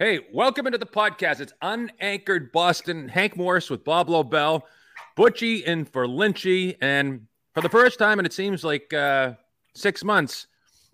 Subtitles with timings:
[0.00, 1.40] Hey, welcome into the podcast.
[1.40, 3.08] It's Unanchored Boston.
[3.08, 4.62] Hank Morris with Bob Lobel,
[5.16, 6.76] Butchie in for Lynchy.
[6.80, 9.32] And for the first time, and it seems like uh,
[9.74, 10.46] six months,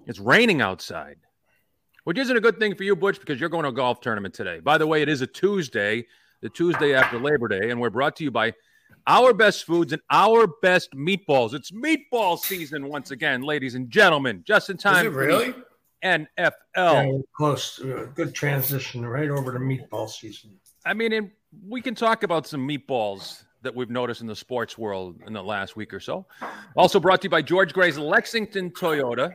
[0.06, 1.18] it's raining outside,
[2.04, 4.32] which isn't a good thing for you, Butch, because you're going to a golf tournament
[4.32, 4.60] today.
[4.60, 6.06] By the way, it is a Tuesday,
[6.40, 8.54] the Tuesday after Labor Day, and we're brought to you by
[9.06, 11.52] our best foods and our best meatballs.
[11.52, 14.42] It's meatball season once again, ladies and gentlemen.
[14.46, 15.06] Just in time.
[15.06, 15.54] Is it really?
[16.04, 16.52] NFL.
[16.76, 17.80] Yeah, close.
[17.80, 20.58] Uh, good transition right over to meatball season.
[20.84, 21.30] I mean, and
[21.66, 25.42] we can talk about some meatballs that we've noticed in the sports world in the
[25.42, 26.26] last week or so.
[26.76, 29.34] Also brought to you by George Gray's Lexington Toyota,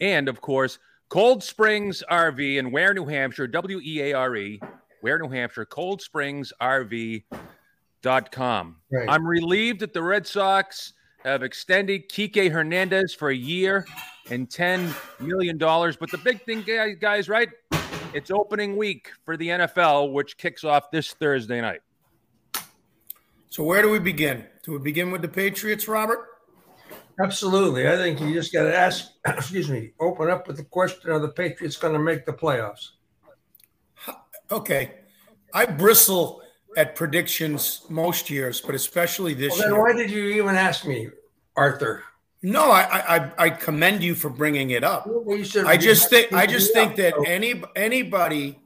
[0.00, 4.60] and of course, Cold Springs RV in Weare, New Hampshire, W E A R E,
[5.02, 7.26] Weare, New Hampshire, Cold Springs RV.com.
[8.90, 9.08] Right.
[9.08, 10.92] I'm relieved that the Red Sox
[11.24, 13.86] have extended Kike Hernandez for a year
[14.30, 15.58] and $10 million.
[15.58, 16.64] But the big thing,
[17.00, 17.48] guys, right?
[18.14, 21.80] It's opening week for the NFL, which kicks off this Thursday night.
[23.48, 24.46] So where do we begin?
[24.62, 26.26] Do we begin with the Patriots, Robert?
[27.22, 27.88] Absolutely.
[27.88, 31.18] I think you just got to ask, excuse me, open up with the question are
[31.18, 32.90] the Patriots going to make the playoffs?
[34.50, 34.94] Okay.
[35.54, 36.41] I bristle
[36.76, 39.80] at predictions most years, but especially this Well, then year.
[39.80, 41.08] why did you even ask me,
[41.56, 42.02] Arthur?
[42.42, 45.06] No, I, I I- commend you for bringing it up.
[45.06, 48.58] Well, you should- I just think I just think that any anybody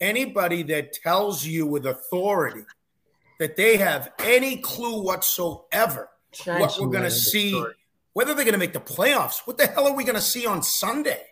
[0.00, 2.64] anybody that tells you with authority
[3.40, 6.08] that they have any clue whatsoever
[6.46, 7.60] what we're going to see,
[8.12, 9.40] whether they're going to make the playoffs.
[9.46, 11.24] What the hell are we going to see on Sunday?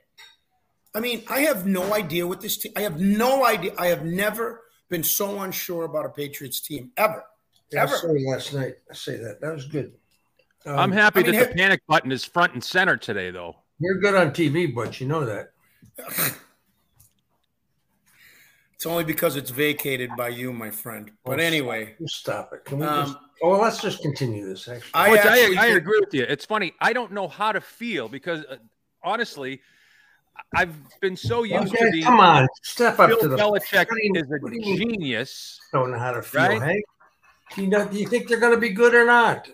[0.95, 2.73] I mean, I have no idea what this team.
[2.75, 3.73] I have no idea.
[3.79, 7.25] I have never been so unsure about a Patriots team ever,
[7.73, 7.97] Yeah, I ever.
[7.97, 8.75] saw you last night.
[8.91, 9.41] I say that.
[9.41, 9.93] That was good.
[10.65, 13.31] Um, I'm happy I mean, that have- the panic button is front and center today,
[13.31, 13.57] though.
[13.79, 15.51] You're good on TV, but you know that.
[18.75, 21.11] It's only because it's vacated by you, my friend.
[21.25, 22.67] But Oh, anyway, stop it.
[22.67, 23.19] Can we Um, just?
[23.43, 24.69] Oh, well, let's just continue this.
[24.69, 26.25] Actually, I Which I, actually I think- agree with you.
[26.29, 26.75] It's funny.
[26.79, 28.57] I don't know how to feel because uh,
[29.03, 29.63] honestly,
[30.55, 33.37] I've been so used to okay, the come on, step up Bill to the.
[33.37, 35.59] Belichick What do is what do a genius.
[35.73, 36.43] Don't know how to feel.
[36.43, 36.63] Right?
[36.63, 36.83] Hey,
[37.55, 37.87] do you know?
[37.87, 39.49] Do you think they're going to be good or not?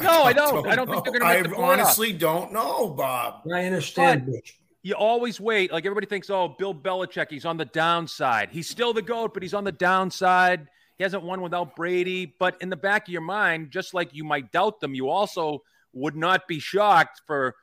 [0.00, 0.66] No, I don't.
[0.66, 1.72] I don't think they're gonna make the I playoffs.
[1.72, 3.42] honestly don't know, Bob.
[3.52, 4.58] I understand, Butch.
[4.82, 5.72] You always wait.
[5.72, 8.50] Like everybody thinks, oh, Bill Belichick, he's on the downside.
[8.52, 10.68] He's still the GOAT, but he's on the downside.
[10.96, 12.34] He hasn't won without Brady.
[12.38, 15.62] But in the back of your mind, just like you might doubt them, you also
[15.92, 17.56] would not be shocked for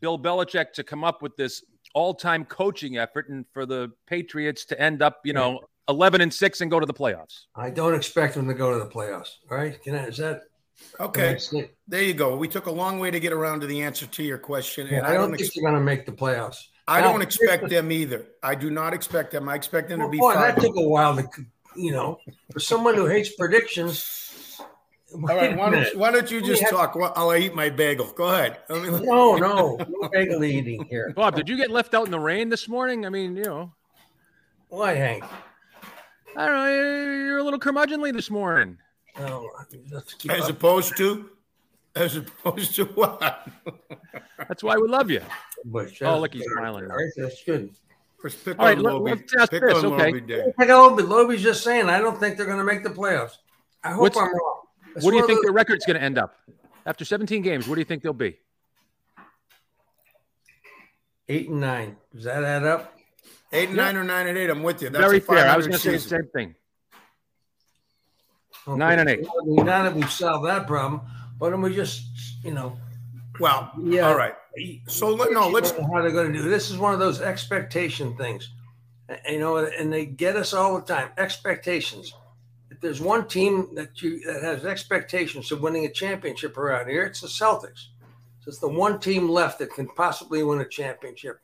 [0.00, 1.62] Bill Belichick to come up with this
[1.94, 6.60] all-time coaching effort and for the Patriots to end up, you know, 11 and 6
[6.60, 7.46] and go to the playoffs.
[7.56, 9.30] I don't expect them to go to the playoffs.
[9.50, 10.06] All right, can I?
[10.06, 10.42] Is that
[10.98, 11.36] Okay,
[11.88, 12.36] there you go.
[12.36, 14.96] We took a long way to get around to the answer to your question, and
[14.96, 15.30] Yeah, I, I don't don't.
[15.32, 16.56] think Ex- they're going to make the playoffs.
[16.88, 18.26] I Now, don't expect them either.
[18.42, 19.46] I do not expect them.
[19.48, 20.56] I expect them to be boy, five.
[20.56, 21.28] that took a while to,
[21.76, 22.18] you know,
[22.50, 24.29] for someone who hates predictions.
[25.12, 27.68] All right, why don't, why don't you We just have- talk while I'll eat my
[27.70, 28.06] bagel?
[28.12, 28.58] Go ahead.
[28.70, 31.12] I mean, No, no, no bagel eating here.
[31.16, 33.04] Bob, did you get left out in the rain this morning?
[33.06, 33.72] I mean, you know,
[34.68, 35.24] Why, Hank?
[36.36, 36.68] I don't know.
[36.70, 38.78] You're a little curmudgeonly this morning.
[39.18, 39.50] No,
[40.30, 40.50] as up.
[40.50, 41.28] opposed to,
[41.96, 43.48] as opposed to what?
[44.48, 45.20] That's why we love you.
[45.64, 46.00] Butch.
[46.02, 46.94] Oh, look, he's smiling now.
[46.94, 47.70] All right, that's good.
[48.22, 49.10] First pick All right, on let- Lobie.
[49.18, 50.12] let's ask pick this, on okay.
[50.12, 50.52] Lobie Day.
[50.58, 51.02] Pick on Lobie.
[51.08, 53.38] Lobie's just saying, I don't think they're going to make the playoffs.
[53.82, 54.59] I hope What's- I'm wrong.
[54.96, 56.36] It's what do you think those- their record's going to end up
[56.86, 57.68] after 17 games?
[57.68, 58.38] What do you think they'll be?
[61.28, 61.96] Eight and nine.
[62.12, 62.96] Does that add up?
[63.52, 64.50] Eight and nine or nine and eight.
[64.50, 64.90] I'm with you.
[64.90, 65.46] That's Very a fair.
[65.48, 66.54] I was going to say the same thing.
[68.66, 68.78] Okay.
[68.78, 69.20] Nine and eight.
[69.44, 71.00] Well, Now that we've solved that problem,
[71.38, 72.04] why don't we just,
[72.44, 72.76] you know,
[73.38, 74.08] Well, Yeah.
[74.08, 74.34] all right.
[74.86, 75.48] So let no.
[75.48, 75.70] Let's.
[75.70, 76.48] how they're going to do.
[76.50, 78.50] This is one of those expectation things,
[79.26, 81.08] you know, and they get us all the time.
[81.16, 82.12] Expectations.
[82.80, 87.04] If there's one team that you that has expectations of winning a championship around here,
[87.04, 87.88] it's the Celtics.
[88.40, 91.40] So it's the one team left that can possibly win a championship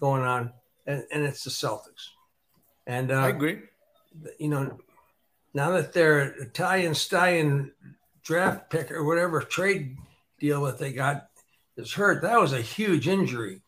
[0.00, 0.52] going on,
[0.88, 2.08] and, and it's the Celtics.
[2.88, 3.60] And uh, I agree.
[4.40, 4.78] you know,
[5.54, 7.70] now that their Italian stallion
[8.24, 9.96] draft pick or whatever trade
[10.40, 11.28] deal that they got
[11.76, 13.62] is hurt, that was a huge injury.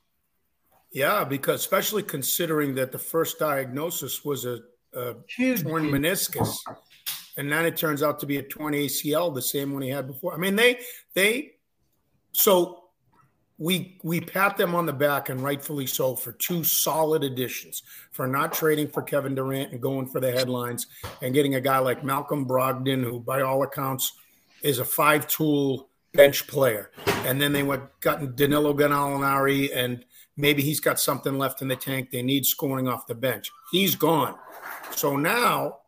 [0.93, 4.59] Yeah, because especially considering that the first diagnosis was a,
[4.93, 5.63] a Huge.
[5.63, 6.59] torn meniscus,
[7.37, 10.07] and then it turns out to be a torn ACL, the same one he had
[10.07, 10.35] before.
[10.35, 10.81] I mean, they
[11.15, 11.53] they
[12.33, 12.85] so
[13.59, 18.27] we we pat them on the back and rightfully so for two solid additions for
[18.27, 20.87] not trading for Kevin Durant and going for the headlines
[21.21, 24.13] and getting a guy like Malcolm Brogdon, who by all accounts
[24.63, 26.91] is a five tool bench player,
[27.25, 30.05] and then they went gotten Danilo Gallinari and
[30.37, 32.11] maybe he's got something left in the tank.
[32.11, 33.51] They need scoring off the bench.
[33.71, 34.35] He's gone.
[34.91, 35.79] So now,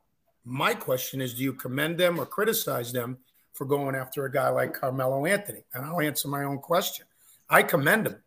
[0.45, 3.19] my question is do you commend them or criticize them
[3.53, 5.65] for going after a guy like Carmelo Anthony?
[5.73, 7.07] And I'll answer my own question.
[7.49, 8.23] I commend him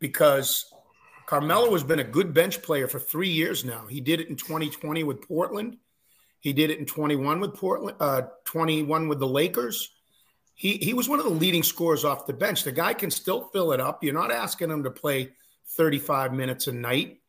[0.00, 0.72] because
[1.26, 3.86] Carmelo has been a good bench player for three years now.
[3.86, 5.78] He did it in 2020 with Portland.
[6.40, 9.90] He did it in 21 with Portland, uh, 21 with the Lakers.
[10.54, 12.62] He he was one of the leading scorers off the bench.
[12.62, 14.04] The guy can still fill it up.
[14.04, 15.32] You're not asking him to play
[15.70, 17.20] 35 minutes a night.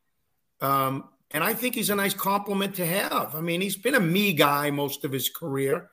[0.60, 3.34] Um, and I think he's a nice compliment to have.
[3.34, 5.90] I mean, he's been a me guy most of his career,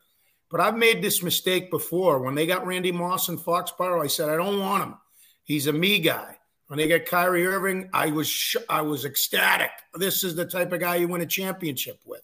[0.50, 2.20] but I've made this mistake before.
[2.20, 4.96] When they got Randy Moss and Foxborough, I said I don't want him.
[5.44, 6.38] He's a me guy.
[6.68, 9.72] When they got Kyrie Irving, I was sh- I was ecstatic.
[9.96, 12.22] This is the type of guy you win a championship with.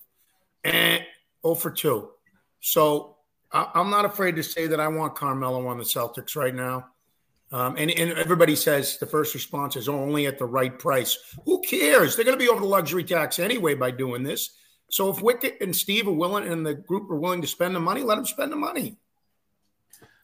[0.64, 1.04] And
[1.44, 2.10] oh for 2.
[2.60, 3.18] So
[3.52, 6.88] I- am not afraid to say that I want Carmelo on the Celtics right now.
[7.52, 11.18] Um, and, and everybody says the first response is only at the right price.
[11.46, 12.16] Who cares?
[12.16, 14.52] They're going to be over the luxury tax anyway by doing this.
[14.92, 17.80] So if Wicket and Steve are willing and the group are willing to spend the
[17.80, 18.98] money, let them spend the money.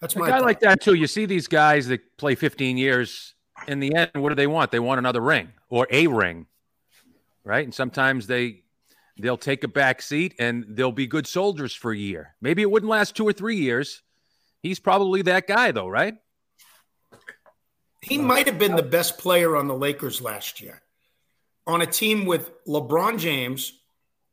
[0.01, 0.45] That's my guy thought.
[0.45, 0.94] like that too.
[0.94, 3.33] You see these guys that play 15 years.
[3.68, 4.69] In the end, what do they want?
[4.69, 6.45] They want another ring or a ring,
[7.44, 7.63] right?
[7.63, 8.63] And sometimes they
[9.18, 12.36] they'll take a back seat and they'll be good soldiers for a year.
[12.42, 14.01] Maybe it wouldn't last two or three years.
[14.62, 16.16] He's probably that guy, though, right?
[18.06, 20.81] He might have been the best player on the Lakers last year
[21.66, 23.80] on a team with LeBron James,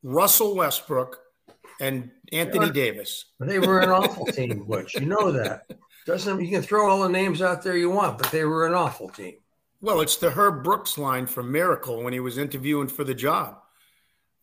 [0.03, 1.19] Russell Westbrook,
[1.81, 3.25] and Anthony Davis.
[3.41, 4.95] They were an awful team, Butch.
[4.95, 5.71] You know that.
[6.05, 8.75] Doesn't you can throw all the names out there you want, but they were an
[8.75, 9.37] awful team.
[9.81, 13.59] Well, it's the Herb Brooks line from Miracle when he was interviewing for the job.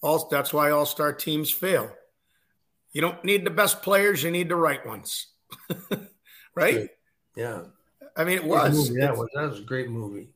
[0.02, 1.92] All that's why all star teams fail.
[2.94, 5.28] You don't need the best players, you need the right ones.
[6.56, 6.90] right?
[7.36, 7.64] Yeah.
[8.16, 8.90] I mean, it was.
[8.96, 10.30] It's- was that was a great movie.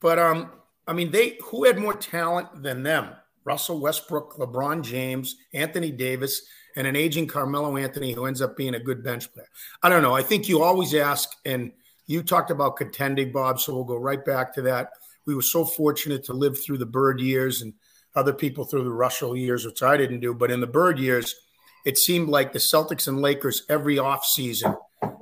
[0.00, 0.50] But um,
[0.86, 3.10] I mean, they who had more talent than them?
[3.44, 6.42] Russell Westbrook, LeBron James, Anthony Davis,
[6.76, 9.48] and an aging Carmelo Anthony who ends up being a good bench player.
[9.82, 10.14] I don't know.
[10.14, 11.72] I think you always ask, and
[12.06, 13.60] you talked about contending, Bob.
[13.60, 14.90] So we'll go right back to that.
[15.26, 17.74] We were so fortunate to live through the Bird years and
[18.14, 20.34] other people through the Russell years, which I didn't do.
[20.34, 21.34] But in the Bird years,
[21.84, 24.76] it seemed like the Celtics and Lakers every offseason,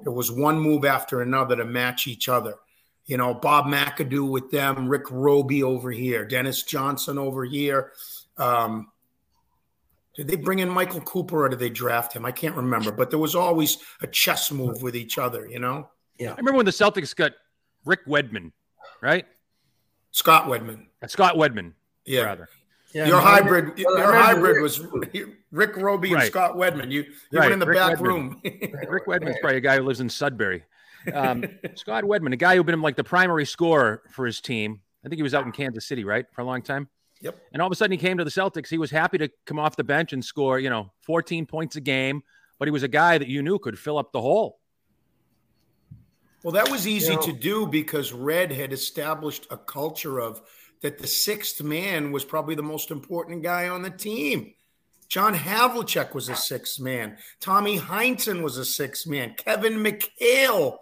[0.04, 2.54] it was one move after another to match each other.
[3.06, 7.92] You know, Bob McAdoo with them, Rick Robey over here, Dennis Johnson over here.
[8.36, 8.90] Um,
[10.14, 12.24] did they bring in Michael Cooper or did they draft him?
[12.26, 15.88] I can't remember, but there was always a chess move with each other, you know?
[16.18, 16.32] Yeah.
[16.32, 17.32] I remember when the Celtics got
[17.84, 18.52] Rick Wedman,
[19.00, 19.26] right?
[20.10, 20.86] Scott Wedman.
[21.06, 21.72] Scott Wedman,
[22.04, 22.22] Yeah.
[22.22, 22.48] rather.
[22.92, 24.80] Yeah, your no, hybrid, remember- your hybrid Rick- was
[25.52, 26.90] Rick Robey and Scott Wedman.
[26.90, 28.00] You, you Right, went in the Rick back Wedman.
[28.02, 28.40] room.
[28.44, 30.64] Rick Wedman's probably a guy who lives in Sudbury.
[31.14, 31.44] Um,
[31.76, 34.80] Scott Wedman, a guy who'd been like the primary scorer for his team.
[35.04, 36.88] I think he was out in Kansas City, right, for a long time.
[37.22, 37.38] Yep.
[37.52, 38.68] And all of a sudden, he came to the Celtics.
[38.68, 41.80] He was happy to come off the bench and score, you know, 14 points a
[41.80, 42.22] game.
[42.58, 44.58] But he was a guy that you knew could fill up the hole.
[46.42, 50.40] Well, that was easy You know- to do because Red had established a culture of
[50.82, 54.54] that the sixth man was probably the most important guy on the team.
[55.08, 57.16] John Havlicek was a sixth man.
[57.40, 59.34] Tommy Heinsohn was a sixth man.
[59.36, 60.78] Kevin McHale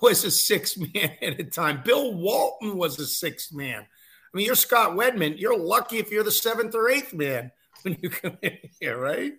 [0.00, 1.82] was a sixth man at a time.
[1.84, 3.82] Bill Walton was a sixth man.
[3.82, 5.38] I mean, you're Scott Wedman.
[5.38, 7.50] You're lucky if you're the seventh or eighth man
[7.82, 9.34] when you come in here, right?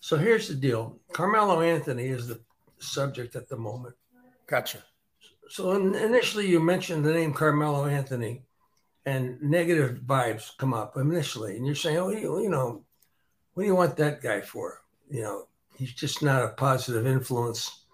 [0.00, 0.98] So here's the deal.
[1.12, 2.40] Carmelo Anthony is the
[2.78, 3.94] subject at the moment.
[4.46, 4.78] Gotcha.
[5.48, 8.42] So initially, you mentioned the name Carmelo Anthony,
[9.10, 12.84] and negative vibes come up initially, and you're saying, "Oh, you, you know,
[13.54, 14.82] what do you want that guy for?
[15.10, 17.86] You know, he's just not a positive influence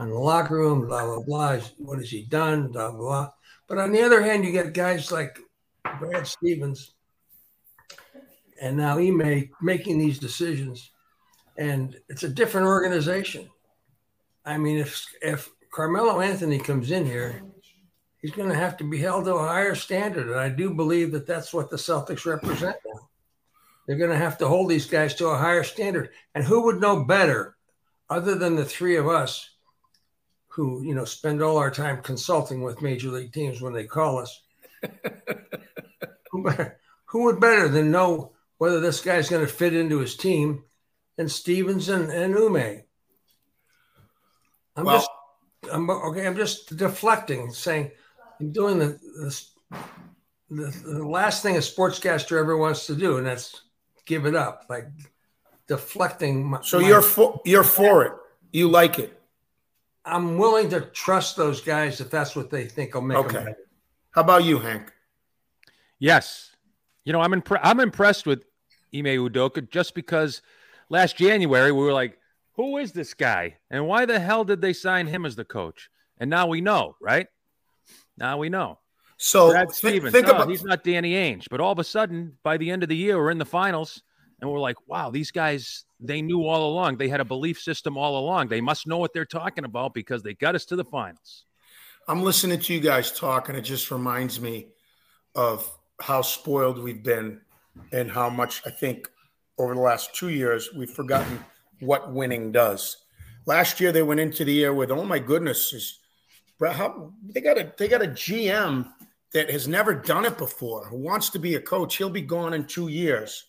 [0.00, 0.88] on the locker room.
[0.88, 1.60] Blah blah blah.
[1.78, 2.72] What has he done?
[2.72, 2.98] Blah blah.
[2.98, 3.30] blah.
[3.68, 5.38] But on the other hand, you get guys like
[6.00, 6.94] Brad Stevens
[8.60, 10.90] and now Ime making these decisions,
[11.58, 13.48] and it's a different organization.
[14.44, 17.42] I mean, if if Carmelo Anthony comes in here,
[18.26, 21.12] he's going to have to be held to a higher standard, and I do believe
[21.12, 23.08] that that's what the Celtics represent now.
[23.86, 26.80] They're going to have to hold these guys to a higher standard, and who would
[26.80, 27.56] know better,
[28.10, 29.48] other than the three of us,
[30.48, 34.18] who you know spend all our time consulting with major league teams when they call
[34.18, 34.42] us.
[36.32, 40.16] who, better, who would better than know whether this guy's going to fit into his
[40.16, 40.64] team
[41.16, 42.82] than Stevens and, and Ime?
[44.74, 45.10] I'm Well- just
[45.72, 46.26] I'm okay.
[46.26, 47.92] I'm just deflecting, saying
[48.40, 49.52] I'm doing the this,
[50.50, 53.62] the the last thing a sportscaster ever wants to do, and that's
[54.04, 54.86] give it up, like
[55.66, 56.44] deflecting.
[56.44, 58.12] My, So my- you're for you're for it.
[58.52, 59.20] You like it.
[60.04, 63.32] I'm willing to trust those guys if that's what they think will make Okay.
[63.32, 63.58] them better.
[64.12, 64.92] How about you, Hank?
[65.98, 66.54] Yes.
[67.04, 68.44] You know, I'm impre- I'm impressed with
[68.94, 70.42] Ime Udoka just because
[70.88, 72.18] last January we were like,
[72.54, 73.56] who is this guy?
[73.70, 75.90] And why the hell did they sign him as the coach?
[76.18, 77.26] And now we know, right?
[78.18, 78.78] Now we know.
[79.18, 81.46] So Brad Stevens, think no, about he's not Danny Ainge.
[81.50, 84.02] But all of a sudden, by the end of the year, we're in the finals,
[84.40, 86.98] and we're like, wow, these guys, they knew all along.
[86.98, 88.48] They had a belief system all along.
[88.48, 91.44] They must know what they're talking about because they got us to the finals.
[92.08, 94.68] I'm listening to you guys talk, and it just reminds me
[95.34, 95.70] of
[96.00, 97.40] how spoiled we've been
[97.92, 99.08] and how much I think
[99.58, 101.42] over the last two years we've forgotten
[101.80, 102.98] what winning does.
[103.46, 106.00] Last year they went into the year with, oh my goodness, is
[106.60, 108.88] how, they got a they got a GM
[109.32, 111.96] that has never done it before who wants to be a coach.
[111.96, 113.44] He'll be gone in two years.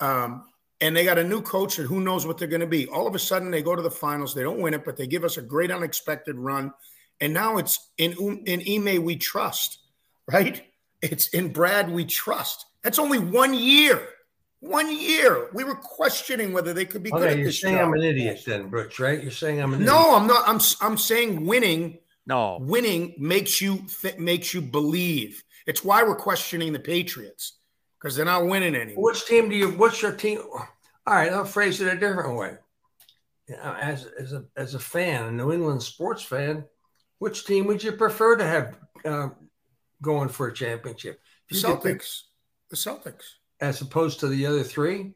[0.00, 0.44] Um,
[0.80, 2.86] and they got a new coach and who knows what they're going to be.
[2.88, 4.34] All of a sudden, they go to the finals.
[4.34, 6.72] They don't win it, but they give us a great unexpected run.
[7.20, 8.12] And now it's in
[8.44, 9.78] in Ime we trust,
[10.26, 10.62] right?
[11.00, 12.66] It's in Brad we trust.
[12.82, 14.08] That's only one year.
[14.60, 15.48] One year.
[15.52, 17.88] We were questioning whether they could be good Okay, at you're this saying job.
[17.88, 19.22] I'm an idiot then, Butch, right?
[19.22, 19.94] You're saying I'm an idiot.
[19.94, 20.46] No, I'm not.
[20.48, 25.42] I'm I'm saying winning No, winning makes you th- makes you believe.
[25.66, 27.58] It's why we're questioning the Patriots
[28.00, 29.04] because they're not winning anymore.
[29.04, 29.70] Which team do you?
[29.70, 30.40] What's your team?
[31.06, 32.54] All right, I'll phrase it a different way.
[33.48, 36.64] You know, As as a as a fan, a New England sports fan,
[37.18, 39.28] which team would you prefer to have uh,
[40.00, 41.20] going for a championship?
[41.50, 42.20] The If pick- Celtics.
[42.70, 43.24] The Celtics.
[43.60, 45.12] as opposed to the other three?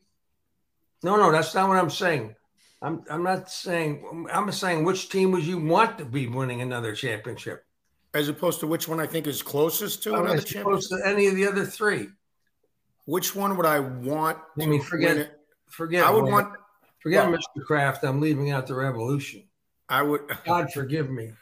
[1.03, 2.35] No, no, that's not what I'm saying.
[2.81, 4.27] I'm I'm not saying.
[4.33, 7.65] I'm saying which team would you want to be winning another championship?
[8.15, 10.91] As opposed to which one I think is closest to I mean, another as opposed
[10.91, 10.99] championship.
[11.05, 12.09] to any of the other three.
[13.05, 14.39] Which one would I want?
[14.61, 15.39] I mean, forget-?
[15.71, 16.05] Forget.
[16.05, 16.31] I would Roy.
[16.31, 16.55] want.
[17.01, 17.65] Forget well- Mr.
[17.65, 18.05] Kraft.
[18.05, 19.45] I'm leaving out the revolution.
[19.89, 20.23] I would.
[20.47, 21.33] God forgive me.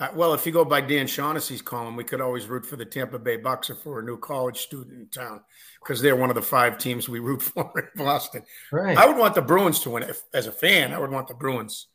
[0.00, 2.84] Uh, well, if you go by Dan Shaughnessy's column, we could always root for the
[2.84, 5.40] Tampa Bay Bucks or for a new college student in town
[5.80, 8.42] because they're one of the five teams we root for in Boston.
[8.72, 8.96] Right.
[8.98, 10.10] I would want the Bruins to win it.
[10.10, 11.86] If, as a fan, I would want the Bruins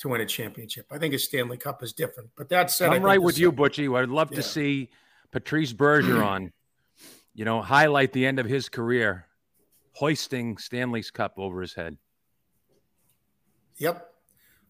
[0.00, 0.86] to win a championship.
[0.90, 2.28] I think a Stanley Cup is different.
[2.36, 3.96] But that said, I I'm think right with you, Butchie.
[3.98, 4.36] I'd love Yeah.
[4.36, 4.90] to see
[5.32, 6.52] Patrice Bergeron,
[7.34, 9.26] you know, highlight the end of his career,
[9.94, 11.96] hoisting Stanley's Cup over his head.
[13.78, 14.12] Yep.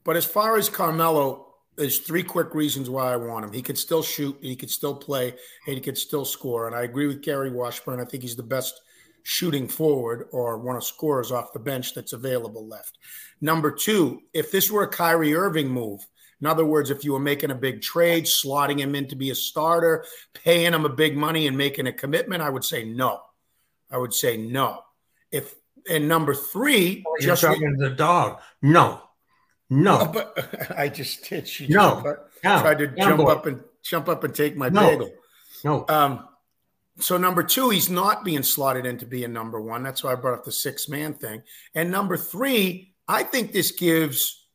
[0.04, 1.47] But as far as Carmelo,
[1.78, 3.52] there's three quick reasons why I want him.
[3.52, 5.34] He could still shoot, he could still play,
[5.66, 6.66] and he could still score.
[6.66, 8.00] And I agree with Gary Washburn.
[8.00, 8.80] I think he's the best
[9.22, 12.98] shooting forward or one of scorers off the bench that's available left.
[13.40, 16.04] Number two, if this were a Kyrie Irving move,
[16.40, 19.30] in other words, if you were making a big trade, slotting him in to be
[19.30, 20.04] a starter,
[20.34, 23.20] paying him a big money and making a commitment, I would say no.
[23.90, 24.82] I would say no.
[25.30, 25.54] If
[25.88, 28.40] and number three, You're just talking to the dog.
[28.62, 29.02] No.
[29.70, 29.98] No.
[30.00, 31.46] Oh, but I just did.
[31.48, 32.02] She No.
[32.44, 32.60] No.
[32.60, 33.30] tried to jump boy.
[33.32, 34.90] up and jump up and take my No.
[34.90, 35.10] bagel.
[35.64, 35.84] No.
[35.88, 36.28] Um,
[36.98, 39.82] so number two, he's not being slotted in to be a number one.
[39.82, 41.42] That's why I brought up the six man thing.
[41.74, 44.46] And number three, I think this gives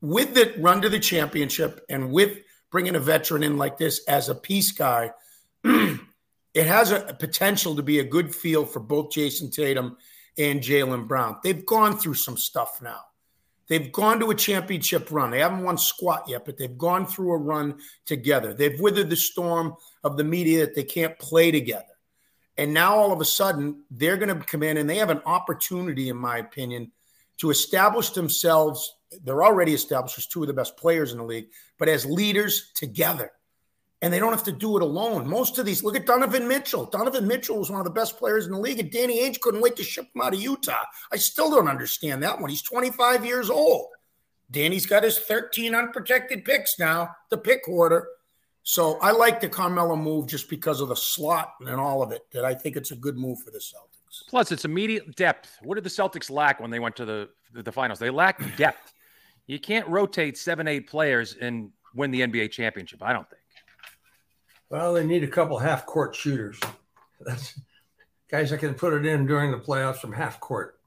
[0.00, 2.38] with the run to the championship and with
[2.70, 5.12] bringing a veteran in like this as a piece guy,
[5.64, 9.96] it has a potential to be a good feel for both Jayson Tatum
[10.38, 11.36] and Jaylen Brown.
[11.44, 13.00] They've gone through some stuff now.
[13.70, 15.30] They've gone to a championship run.
[15.30, 18.52] They haven't won squat yet, but they've gone through a run together.
[18.52, 21.84] They've withered the storm of the media that they can't play together.
[22.58, 25.22] And now all of a sudden, they're going to come in and they have an
[25.24, 26.90] opportunity, in my opinion,
[27.38, 28.92] to establish themselves.
[29.22, 32.72] They're already established as two of the best players in the league, but as leaders
[32.74, 33.30] together.
[34.02, 35.28] And they don't have to do it alone.
[35.28, 36.86] Most of these, look at Donovan Mitchell.
[36.86, 39.60] Donovan Mitchell was one of the best players in the league, and Danny Ainge couldn't
[39.60, 40.84] wait to ship him out of Utah.
[41.12, 42.48] I still don't understand that one.
[42.48, 43.88] He's 25 years old.
[44.50, 48.08] Danny's got his 13 unprotected picks now, the pick order.
[48.62, 52.22] So I like the Carmelo move just because of the slot and all of it.
[52.32, 54.28] That I think it's a good move for the Celtics.
[54.28, 55.58] Plus, it's immediate depth.
[55.62, 57.98] What did the Celtics lack when they went to the the, finals?
[57.98, 58.92] They lacked depth.
[59.46, 63.02] You can't rotate seven, eight players and win the NBA championship.
[63.02, 63.39] I don't think.
[64.70, 66.58] Well, they need a couple half court shooters.
[67.20, 67.58] That's
[68.30, 70.78] guys that can put it in during the playoffs from half court.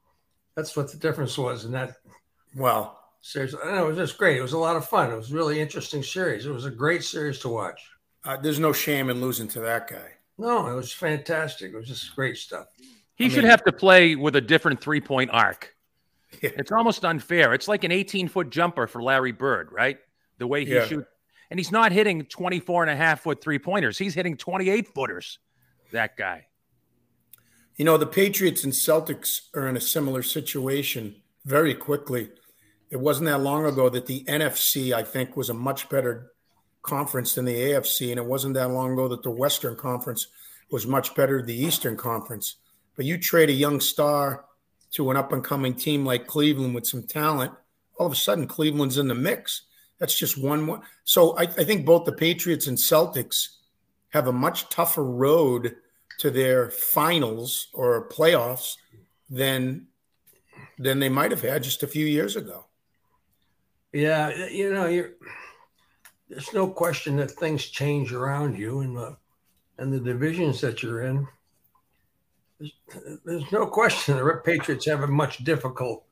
[0.55, 1.97] That's what the difference was in that
[2.55, 3.53] Well, series.
[3.55, 4.37] I know it was just great.
[4.37, 5.11] It was a lot of fun.
[5.11, 6.45] It was a really interesting series.
[6.45, 7.81] It was a great series to watch.
[8.25, 10.11] uh, there's no shame in losing to that guy.
[10.37, 11.73] No, it was fantastic.
[11.73, 12.67] It was just great stuff.
[13.15, 15.69] He I should mean- have to play with a different three point arc.
[16.41, 16.49] Yeah.
[16.57, 17.53] It's almost unfair.
[17.53, 19.99] It's like an 18 foot jumper for Larry Bird, right?
[20.39, 20.85] The way he Yeah.
[20.87, 21.07] shoots.
[21.53, 23.95] And he's not hitting 24 and a half foot three pointers.
[23.95, 25.37] He's hitting 28 footers.
[25.91, 26.47] That guy.
[27.75, 31.13] You know, the Patriots and Celtics are in a similar situation
[31.45, 32.31] very quickly.
[32.89, 36.31] It wasn't that long ago that the NFC, I think, was a much better
[36.81, 40.29] conference than the AFC, and it wasn't that long ago that the Western Conference
[40.71, 42.55] was much better than the Eastern Conference.
[42.95, 44.45] But you trade a young star
[44.93, 47.51] to an up and coming team like Cleveland with some talent,
[47.99, 49.67] all of a sudden Cleveland's in the mix.
[49.99, 50.81] That's just one more.
[51.03, 53.47] So I, I think both the Patriots and Celtics
[54.09, 55.75] have a much tougher road
[56.19, 58.75] to their finals or playoffs
[59.29, 59.87] than
[60.77, 62.65] than they might have had just a few years ago.
[63.91, 65.11] Yeah, you know, you're
[66.29, 69.17] there's no question that things change around you and the
[69.77, 71.27] and the divisions that you're in.
[72.59, 72.73] There's,
[73.25, 76.05] there's no question the Patriots have a much difficult,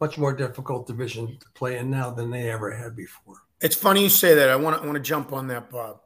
[0.00, 3.36] much more difficult division to play in now than they ever had before.
[3.60, 4.50] It's funny you say that.
[4.50, 6.00] I want to I want to jump on that, Bob.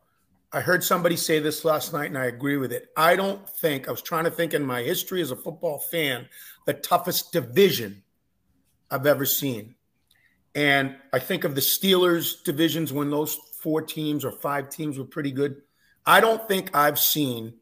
[0.54, 2.90] I heard somebody say this last night, and I agree with it.
[2.96, 6.28] I don't think I was trying to think in my history as a football fan
[6.66, 8.02] the toughest division
[8.90, 9.74] I've ever seen.
[10.54, 15.04] And I think of the Steelers divisions when those four teams or five teams were
[15.04, 15.62] pretty good.
[16.04, 17.54] I don't think I've seen,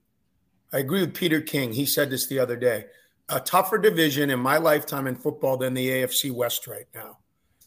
[0.72, 1.72] I agree with Peter King.
[1.72, 2.86] He said this the other day
[3.30, 7.18] a tougher division in my lifetime in football than the AFC West right now.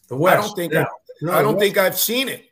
[0.08, 0.38] The West.
[0.38, 0.86] I don't think yeah.
[1.30, 2.46] I, I don't think I've seen it.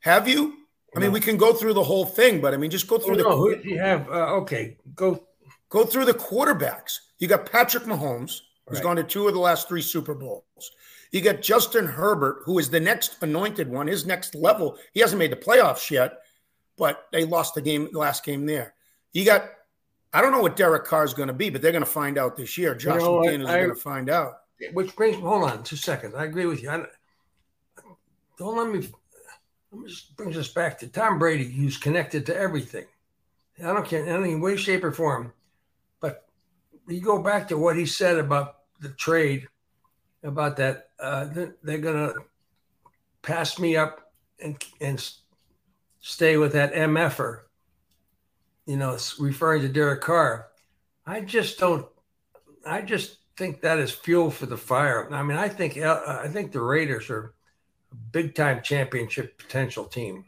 [0.00, 0.54] Have you?
[0.94, 3.14] I mean, we can go through the whole thing, but I mean, just go through
[3.14, 4.08] Oh, the no, who do you have?
[4.08, 5.26] Uh, okay, go.
[5.68, 7.00] go through the quarterbacks.
[7.18, 8.82] You got Patrick Mahomes, who's Right.
[8.82, 10.44] gone to two of the last three Super Bowls.
[11.12, 14.78] You got Justin Herbert, who is the next anointed one, his next level.
[14.94, 16.14] He hasn't made the playoffs yet,
[16.78, 18.74] but they lost the game, the last game there.
[19.12, 19.50] You got,
[20.16, 22.16] I don't know what Derek Carr is going to be, but they're going to find
[22.16, 22.74] out this year.
[22.74, 24.38] Josh know, McDaniels is going to find out.
[24.72, 26.14] Which brings hold on two seconds.
[26.14, 26.70] I agree with you.
[26.70, 26.86] I,
[28.38, 28.88] don't let me.
[29.70, 32.86] Let me just brings us back to Tom Brady, who's connected to everything.
[33.58, 35.34] I don't care in any way, shape, or form.
[36.00, 36.24] But
[36.88, 39.48] you go back to what he said about the trade,
[40.22, 41.26] about that uh,
[41.62, 42.14] they're gonna
[43.20, 45.10] pass me up and and
[46.00, 47.40] stay with that mf'er.
[48.66, 50.48] You know, referring to Derek Carr.
[51.06, 51.86] I just don't.
[52.66, 55.12] I just think that is fuel for the fire.
[55.12, 57.34] I mean, I think uh, I think the Raiders are
[57.92, 60.24] a big time championship potential team.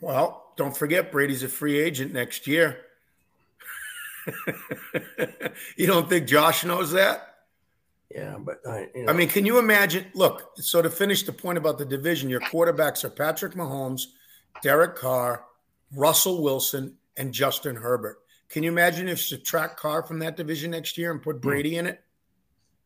[0.00, 2.78] Well, don't forget Brady's a free agent next year.
[5.76, 7.34] you don't think Josh knows that?
[8.10, 10.06] Yeah, but I, you know, I mean, can you imagine?
[10.14, 14.06] Look, so to finish the point about the division, your quarterbacks are Patrick Mahomes,
[14.62, 15.44] Derek Carr,
[15.94, 18.18] Russell Wilson, and Justin Herbert.
[18.48, 21.76] Can you imagine if you subtract Carr from that division next year and put Brady
[21.76, 22.02] in it?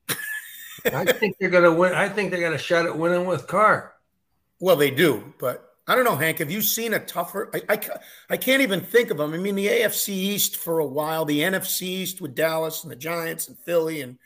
[0.92, 1.92] I think they're gonna win.
[1.92, 3.94] I think they got a shot at winning with Carr.
[4.58, 6.38] Well, they do, but I don't know, Hank.
[6.38, 7.50] Have you seen a tougher?
[7.52, 7.80] I, I,
[8.30, 9.34] I can't even think of them.
[9.34, 12.96] I mean, the AFC East for a while, the NFC East with Dallas and the
[12.96, 14.18] Giants and Philly, and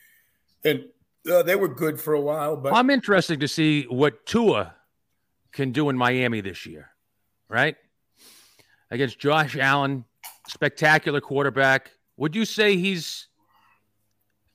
[0.64, 0.84] and
[1.30, 2.56] uh, they were good for a while.
[2.56, 4.74] But I'm interested to see what Tua
[5.52, 6.90] can do in Miami this year,
[7.48, 7.76] right?
[8.90, 10.04] Against Josh Allen,
[10.48, 11.90] spectacular quarterback.
[12.16, 13.28] Would you say he's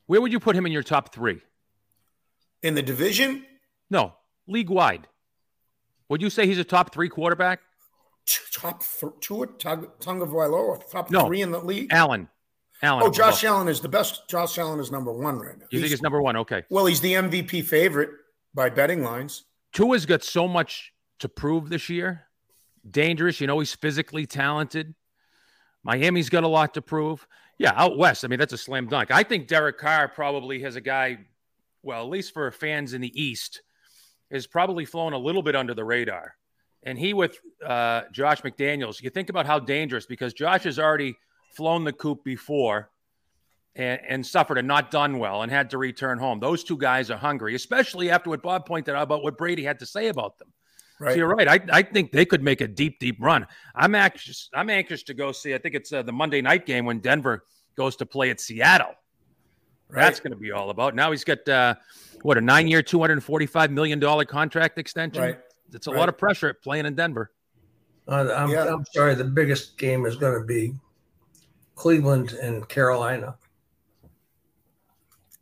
[0.06, 1.42] where would you put him in your top three?
[2.62, 3.46] in the division,
[3.90, 4.14] No,
[4.46, 5.08] league wide.
[6.10, 7.62] Would you say he's a top three quarterback?
[8.54, 11.26] top th- two Tung- Tunga Vailoa, top No.
[11.28, 11.88] three in the league.
[11.92, 12.28] Allen.
[12.82, 13.04] Allen.
[13.06, 14.28] Oh, Josh Allen is the best.
[14.30, 15.66] Josh Allen is number one right now.
[15.72, 16.36] You think He's- number one?
[16.38, 16.64] Okay.
[16.70, 18.10] well, he's the MVP favorite
[18.54, 19.46] by betting lines.
[19.74, 22.26] Tua's got so much to prove this year.
[22.90, 23.40] Dangerous.
[23.42, 24.96] You know, he's physically talented.
[25.84, 27.28] Miami's got a lot to prove.
[27.58, 28.24] Yeah, out west.
[28.24, 29.12] I mean, that's a slam dunk.
[29.12, 31.20] I think Derek Carr probably has a guy,
[31.84, 33.62] well, at least for fans in the East,
[34.30, 36.36] is probably flown a little bit under the radar.
[36.84, 41.16] And he with uh, Josh McDaniels, you think about how dangerous because Josh has already
[41.52, 42.90] flown the coop before
[43.76, 46.40] and, and suffered and not done well and had to return home.
[46.40, 49.80] Those two guys are hungry, especially after what Bob pointed out about what Brady had
[49.80, 50.54] to say about them.
[51.00, 51.12] Right.
[51.12, 51.48] So you're right.
[51.48, 53.48] I, I think they could make a deep, deep run.
[53.74, 54.50] I'm anxious.
[54.54, 55.54] I'm anxious to go see.
[55.54, 58.94] I think it's uh, the Monday night game when Denver goes to play at Seattle.
[59.88, 60.04] Right.
[60.04, 60.96] That's going to be all about.
[60.96, 61.76] Now he's got uh,
[62.22, 65.24] what a nine-year, two hundred and forty-five million dollar contract extension.
[65.24, 65.40] Right.
[65.74, 66.00] It's a Right.
[66.00, 67.32] lot of pressure playing in Denver.
[68.08, 68.66] Uh, I'm, Yeah.
[68.68, 69.16] I'm sorry.
[69.16, 70.74] The biggest game is going to be
[71.76, 73.36] Cleveland and Carolina.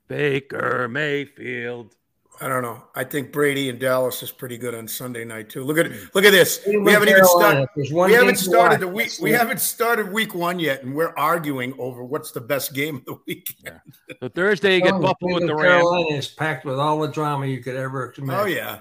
[0.08, 1.96] Baker Mayfield.
[2.39, 2.84] I don't know.
[2.93, 5.63] I think Brady and Dallas is pretty good on Sunday night too.
[5.63, 6.62] Look at look at this.
[6.67, 7.63] We haven't even started.
[7.63, 9.12] If there's one We haven't started the week.
[9.21, 13.06] We haven't started week one yet, and we're arguing over what's the best game of
[13.06, 13.82] the weekend.
[14.21, 15.84] So Thursday you get Oh, Buffalo with the Rams.
[15.84, 18.39] Carolina is packed with all the drama you could ever imagine.
[18.41, 18.80] Oh yeah,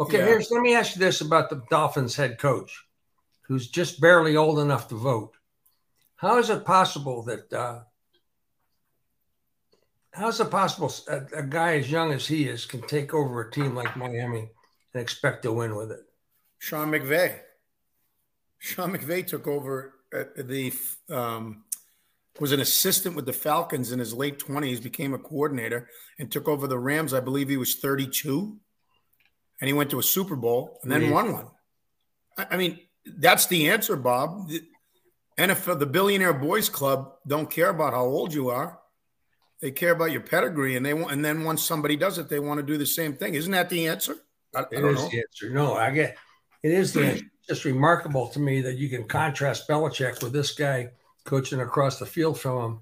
[0.00, 0.24] Okay, Yeah.
[0.26, 2.84] here's let me ask you this about the Dolphins head coach,
[3.42, 5.36] who's just barely old enough to vote.
[6.16, 7.80] How is it possible that uh,
[10.18, 13.40] how is it possible a, a guy as young as he is can take over
[13.40, 14.50] a team like Miami
[14.94, 16.00] and expect to win with it?
[16.58, 17.38] Sean McVay.
[18.58, 20.72] Sean McVay took over at the
[21.10, 21.64] um,
[22.40, 26.48] was an assistant with the Falcons in his late 20s, became a coordinator, and took
[26.48, 27.14] over the Rams.
[27.14, 28.56] I believe he was 32.
[29.60, 31.12] And he went to a Super Bowl and then mm-hmm.
[31.12, 31.46] won one.
[32.38, 34.48] I mean, that's the answer, Bob.
[34.48, 34.62] The
[35.36, 38.78] NFL, the Billionaire Boys Club, don't care about how old you are.
[39.60, 41.12] They care about your pedigree, and they want.
[41.12, 43.34] And then once somebody does it, they want to do the same thing.
[43.34, 44.16] Isn't that the answer?
[44.54, 45.50] I, it I is the answer.
[45.50, 46.16] No, I get
[46.62, 47.24] it is the answer.
[47.48, 50.90] Just remarkable to me that you can contrast Belichick with this guy
[51.24, 52.80] coaching across the field from him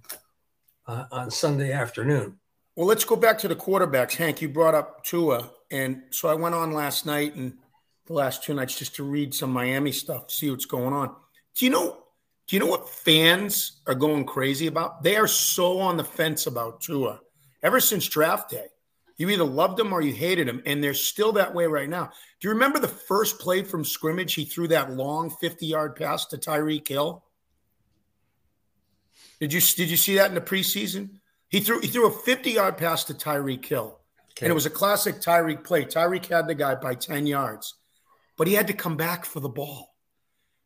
[0.86, 2.38] uh, on Sunday afternoon.
[2.74, 4.16] Well, let's go back to the quarterbacks.
[4.16, 5.50] Hank, you brought up Tua.
[5.70, 7.56] And so I went on last night and
[8.06, 11.14] the last two nights just to read some Miami stuff, see what's going on.
[11.56, 12.02] Do you know?
[12.46, 15.02] Do you know what fans are going crazy about?
[15.02, 17.20] They are so on the fence about Tua
[17.62, 18.66] ever since draft day.
[19.16, 22.10] You either loved him or you hated him, and they're still that way right now.
[22.40, 24.34] Do you remember the first play from scrimmage?
[24.34, 27.24] He threw that long 50 yard pass to Tyreek Hill.
[29.40, 31.18] Did you did you see that in the preseason?
[31.48, 33.98] He threw he threw a 50 yard pass to Tyreek Hill.
[34.32, 34.46] Okay.
[34.46, 35.84] And it was a classic Tyreek play.
[35.84, 37.74] Tyreek had the guy by 10 yards,
[38.36, 39.94] but he had to come back for the ball.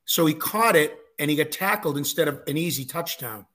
[0.04, 3.46] So he caught it and he got tackled instead of an easy touchdown.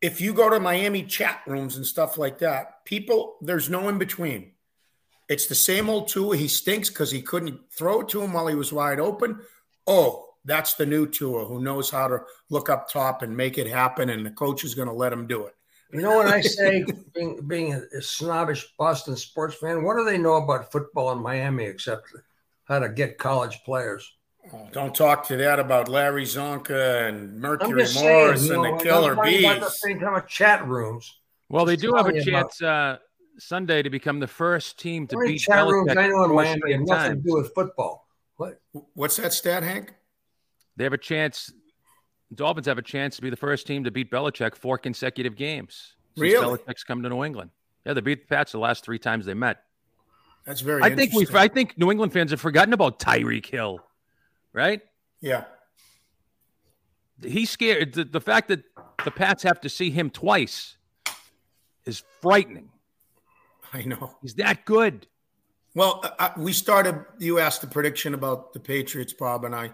[0.00, 3.98] If you go to Miami chat rooms and stuff like that, people, there's no in
[3.98, 4.52] between.
[5.28, 6.36] It's the same old Tua.
[6.36, 9.40] He stinks because he couldn't throw to him while he was wide open.
[9.86, 13.66] Oh, that's the new Tua who knows how to look up top and make it
[13.66, 15.54] happen, and the coach is going to let him do it.
[15.92, 20.18] You know what I say, being, being a, snobbish Boston sports fan, what do they
[20.18, 22.08] know about football in Miami except
[22.64, 24.15] how to get college players?
[24.52, 28.82] Oh, don't talk to that about Larry Csonka and Mercury Morris saying, and know, the
[28.82, 29.44] Killer Bees.
[29.44, 31.20] About the same time of chat rooms.
[31.48, 32.98] Well, they do have a chance uh,
[33.38, 36.80] Sunday to become the first team to beat chat rooms I know in Miami have
[36.82, 38.06] nothing to do with football.
[38.36, 38.60] What?
[38.94, 39.94] What's that stat, Hank?
[40.76, 41.52] They have a chance.
[42.34, 45.94] Dolphins have a chance to be the first team to beat Belichick four consecutive games.
[46.16, 46.58] Since really?
[46.58, 47.50] Belichick's come to New England.
[47.84, 49.62] Yeah, they beat the Pats the last three times they met.
[50.44, 50.82] That's very.
[50.82, 51.26] I think we.
[51.34, 53.80] I think New England fans have forgotten about Tyreek Hill,
[54.56, 54.80] right?
[55.20, 55.44] Yeah.
[57.22, 57.92] He's scared.
[57.92, 58.64] The, the fact that
[59.04, 60.76] the Pats have to see him twice
[61.84, 62.70] is frightening.
[63.72, 64.16] I know.
[64.22, 65.06] He's that good.
[65.74, 67.04] Well, I, we started.
[67.18, 69.72] You asked the prediction about the Patriots, Bob, and I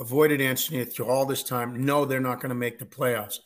[0.00, 1.84] avoided answering it through all this time.
[1.84, 3.38] No, they're not going to make the playoffs.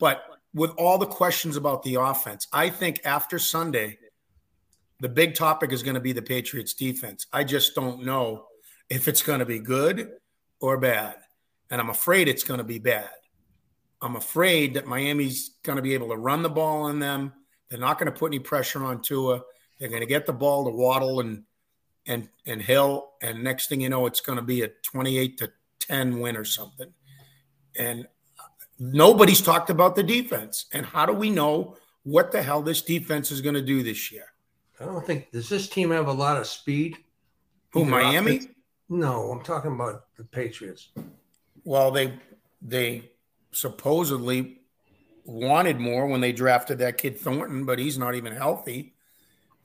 [0.00, 3.98] But with all the questions about the offense, I think after Sunday,
[5.00, 7.26] the big topic is going to be the Patriots defense.
[7.32, 8.47] I just don't know
[8.90, 10.12] if it's going to be good
[10.60, 11.16] or bad.
[11.70, 13.10] And I'm afraid it's going to be bad.
[14.00, 17.32] I'm afraid that Miami's going to be able to run the ball on them.
[17.68, 19.42] They're not going to put any pressure on Tua.
[19.78, 21.44] They're going to get the ball to Waddle and
[22.06, 25.52] and and Hill, and next thing you know, it's going to be a 28 to
[25.80, 26.90] 10 win or something.
[27.78, 28.08] And
[28.78, 30.66] nobody's talked about the defense.
[30.72, 34.10] And how do we know what the hell this defense is going to do this
[34.10, 34.32] year?
[34.80, 36.96] I don't think does this team have a lot of speed?
[37.72, 38.36] Who Miami?
[38.36, 38.52] Offense?
[38.88, 40.88] No, I'm talking about the Patriots.
[41.64, 42.18] Well, they
[42.62, 43.10] they
[43.52, 44.60] supposedly
[45.24, 48.94] wanted more when they drafted that kid Thornton, but he's not even healthy.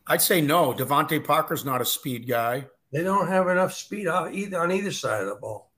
[0.05, 0.73] I'd say no.
[0.73, 2.65] DeVante Parker's not a speed guy.
[2.91, 5.71] They don't have enough speed either on either side of the ball.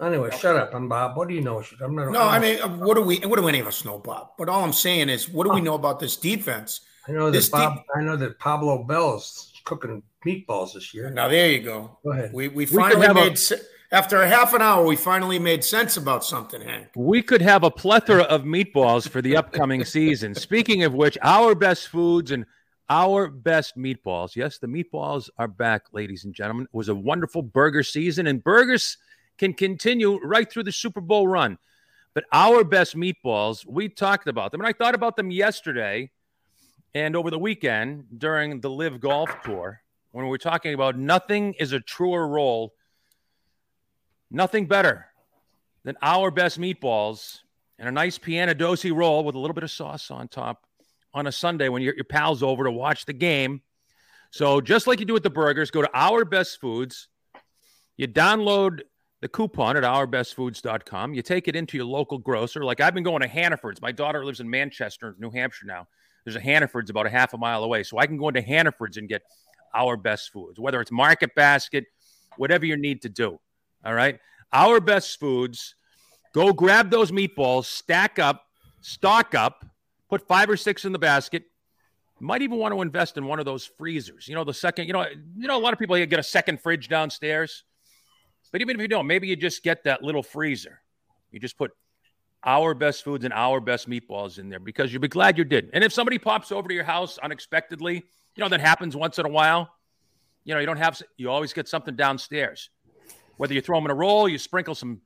[0.00, 1.16] Anyway, shut up, I'm Bob.
[1.16, 1.62] What do you know?
[1.82, 2.10] I'm not.
[2.10, 3.18] No, I mean, uh, what do we?
[3.18, 4.30] What do any of us know, Bob?
[4.38, 6.80] But all I'm saying is, what do we know about this defense?
[7.06, 7.76] I know that Bob.
[7.76, 11.10] De- I know that Pablo Bell is cooking meatballs this year.
[11.10, 11.98] Now there you go.
[12.04, 12.32] Go ahead.
[12.32, 13.56] We we finally we made a,
[13.92, 14.84] after a half an hour.
[14.84, 16.88] We finally made sense about something, Hank.
[16.94, 20.34] We could have a plethora of meatballs for the upcoming season.
[20.34, 22.44] Speaking of which, our best foods and
[22.88, 24.34] our best meatballs.
[24.34, 26.64] Yes, the meatballs are back, ladies and gentlemen.
[26.64, 28.98] It was a wonderful burger season, and burgers
[29.38, 31.56] can continue right through the Super Bowl run.
[32.12, 34.60] But our best meatballs, we talked about them.
[34.60, 36.10] And I thought about them yesterday
[36.92, 39.80] and over the weekend during the Live Golf Tour
[40.12, 42.74] when we're talking about nothing is a truer roll,
[44.30, 45.06] nothing better
[45.84, 47.38] than our best meatballs
[47.78, 50.64] and a nice Piantedosi roll with a little bit of sauce on top
[51.14, 53.62] on a Sunday when your, your pal's over to watch the game.
[54.30, 57.08] So just like you do with the burgers, go to Our Best Foods.
[57.96, 58.80] You download
[59.20, 61.14] the coupon at ourbestfoods.com.
[61.14, 62.64] You take it into your local grocer.
[62.64, 63.82] Like I've been going to Hannaford's.
[63.82, 65.86] My daughter lives in Manchester, New Hampshire now.
[66.24, 67.82] There's a Hannaford's about a half a mile away.
[67.82, 69.22] So I can go into Hannaford's and get
[69.74, 71.86] our best foods, whether it's Market Basket,
[72.36, 73.38] whatever you need to do.
[73.84, 74.18] All right.
[74.52, 75.74] Our best foods.
[76.34, 78.46] Go grab those meatballs, stack up,
[78.80, 79.64] stock up,
[80.08, 81.44] put five or six in the basket.
[82.20, 84.28] might even want to invest in one of those freezers.
[84.28, 85.06] You know, the second, you know,
[85.36, 87.64] you know, a lot of people get a second fridge downstairs
[88.52, 90.80] But even if you don't, maybe you just get that little freezer.
[91.30, 91.72] You just put
[92.44, 95.70] our best foods and our best meatballs in there because you'll be glad you did.
[95.72, 98.04] And if somebody pops over to your house unexpectedly,
[98.40, 99.70] you know, that happens once in a while,
[100.44, 102.70] you know, you don't have, you always get something downstairs.
[103.36, 105.02] Whether you throw them in a roll, you sprinkle some,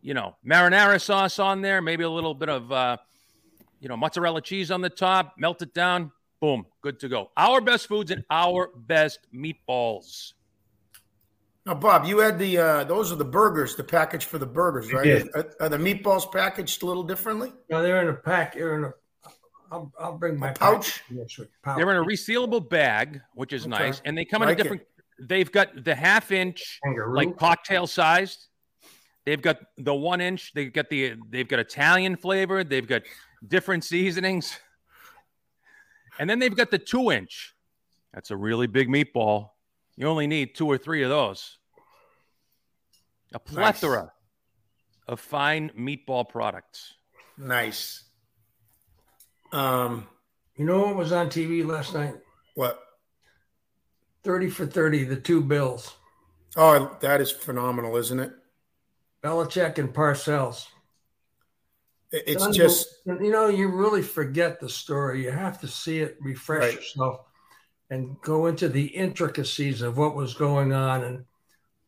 [0.00, 2.96] you know, marinara sauce on there, maybe a little bit of, uh,
[3.80, 7.30] you know, mozzarella cheese on the top, melt it down, boom, good to go.
[7.36, 10.32] Our best foods and our best meatballs.
[11.66, 14.90] Now, Bob, you had the uh, those are the burgers, the package for the burgers,
[14.94, 15.28] right?
[15.34, 17.52] Are, are, the meatballs packaged a little differently?
[17.68, 18.54] No, they're in a pack.
[18.54, 18.94] They're in a.
[19.70, 21.02] I'll, I'll bring my a pouch.
[21.14, 21.40] pouch.
[21.76, 23.70] They're in a resealable bag, which is okay.
[23.70, 24.82] nice, and they come in a different.
[24.82, 25.28] It.
[25.28, 27.16] They've got the half inch, Kangaroo.
[27.16, 28.46] like cocktail sized.
[29.26, 30.52] They've got the one inch.
[30.54, 31.14] They've got the.
[31.28, 32.64] They've got Italian flavor.
[32.64, 33.02] They've got
[33.46, 34.58] different seasonings,
[36.18, 37.54] and then they've got the two inch.
[38.14, 39.50] That's a really big meatball.
[39.96, 41.58] You only need two or three of those.
[43.34, 44.10] A plethora nice.
[45.08, 46.94] of fine meatball products.
[47.36, 48.07] Nice.
[49.52, 50.06] Um,
[50.56, 52.14] you know what was on TV last night?
[52.54, 52.82] What?
[54.24, 55.94] 30 for 30, the two bills.
[56.56, 58.32] Oh, that is phenomenal, isn't it?
[59.22, 60.66] Belichick and Parcells.
[62.10, 65.24] It's just you know, you really forget the story.
[65.24, 66.74] You have to see it, refresh right.
[66.74, 67.20] yourself,
[67.90, 71.24] and go into the intricacies of what was going on and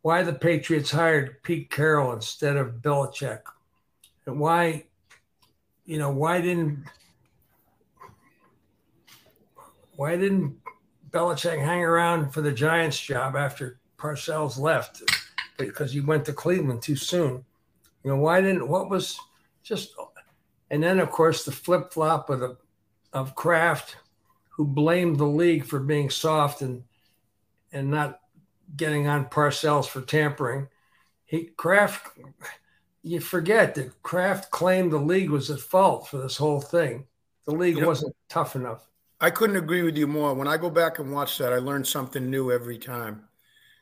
[0.02, 3.40] why the Patriots hired Pete Carroll instead of Belichick,
[4.26, 4.84] and why,
[5.86, 6.84] you know, why didn't
[10.00, 10.56] why didn't
[11.10, 15.02] Belichick hang around for the Giants job after Parcells left
[15.58, 17.44] because he went to Cleveland too soon?
[18.02, 19.20] You know, why didn't what was
[19.62, 19.94] just
[20.70, 22.56] and then of course the flip flop of the
[23.12, 23.98] of Kraft,
[24.48, 26.82] who blamed the league for being soft and
[27.70, 28.20] and not
[28.74, 30.68] getting on Parcells for tampering.
[31.26, 32.16] He Kraft,
[33.02, 37.04] you forget that Kraft claimed the league was at fault for this whole thing.
[37.44, 38.89] The league know, wasn't tough enough.
[39.20, 40.34] I couldn't agree with you more.
[40.34, 43.24] When I go back and watch that, I learn something new every time.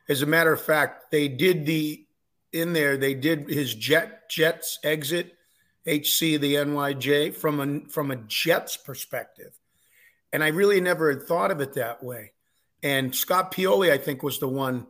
[0.08, 2.04] As a matter of fact, they did the
[2.52, 2.96] in there.
[2.96, 5.36] They did his jet Jets exit,
[5.86, 9.58] HC the NYJ from a from a Jets perspective,
[10.32, 12.32] and I really never had thought of it that way.
[12.82, 14.86] And Scott Pioli, I think, was the one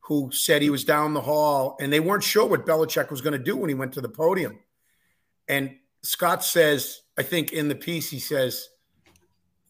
[0.00, 3.32] who said he was down the hall and they weren't sure what Belichick was going
[3.32, 4.58] to do when he went to the podium.
[5.48, 8.68] And Scott says, I think in the piece, he says,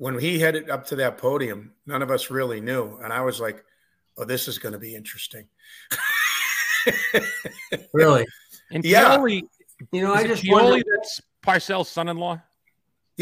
[0.03, 2.97] when he headed up to that podium, none of us really knew.
[3.05, 3.65] And I was like,
[4.19, 5.47] oh, this is going to be interesting.
[7.93, 8.27] really?
[8.73, 9.17] And yeah.
[9.17, 9.43] Pioli,
[9.93, 12.41] you know, I just Pioli wonder- that's Parcells' son-in-law.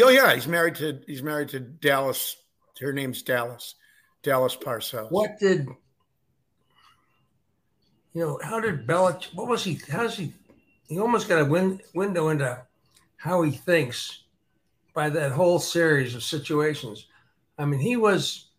[0.03, 2.35] Oh yeah, he's married to he's married to Dallas.
[2.81, 3.75] Her name's Dallas.
[4.23, 5.11] Dallas Parcells.
[5.11, 5.69] What did
[8.15, 8.41] you know?
[8.43, 9.35] How did Belichick?
[9.35, 9.79] What was he?
[9.91, 10.33] How's he?
[10.89, 12.65] He almost got a win, window into
[13.19, 14.23] how he thinks
[14.95, 17.07] by that whole series of situations.
[17.59, 18.51] I mean, he was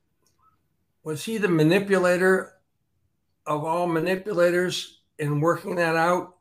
[1.04, 2.54] was he the manipulator
[3.46, 6.36] of all manipulators in working that out,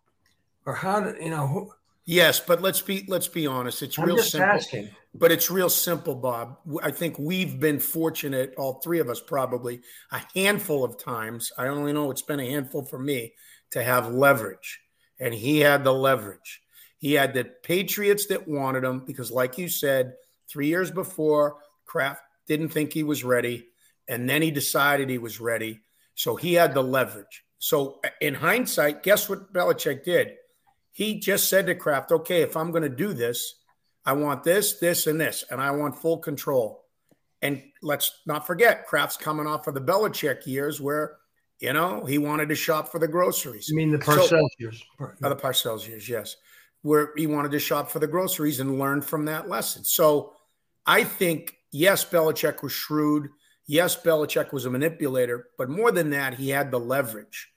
[0.67, 1.47] or how did you know?
[1.47, 1.73] Who,
[2.11, 3.83] Yes, but let's be let's be honest.
[3.83, 4.51] It's I'm real simple.
[4.51, 4.91] Asking.
[5.15, 6.59] But it's real simple, Bob.
[6.83, 11.53] I think we've been fortunate, all three of us probably, a handful of times.
[11.59, 13.35] I only know it's been a handful for me
[13.71, 14.81] to have leverage.
[15.19, 16.63] And he had the leverage.
[17.01, 20.13] He had the Patriots that wanted him because, like you said,
[20.49, 23.69] three years before, Kraft didn't think he was ready.
[24.07, 25.81] And then he decided he was ready.
[26.15, 27.45] So he had the leverage.
[27.59, 30.33] So in hindsight, guess what Belichick did?
[30.93, 33.55] He just said to Kraft, okay, if I'm going to do this,
[34.05, 36.85] I want this, this, and this, and I want full control.
[37.41, 41.17] And let's not forget, Kraft's coming off of the Belichick years where,
[41.61, 43.69] you know, he wanted to shop for the groceries.
[43.69, 44.83] You mean the Parcells so, years?
[44.99, 46.37] Uh, the Parcells years, yes.
[46.83, 49.85] Where he wanted to shop for the groceries and learn from that lesson.
[49.85, 50.33] So
[50.87, 53.29] I think, yes, Belichick was shrewd.
[53.67, 57.51] Yes, Belichick was a manipulator, but more than that, he had the leverage.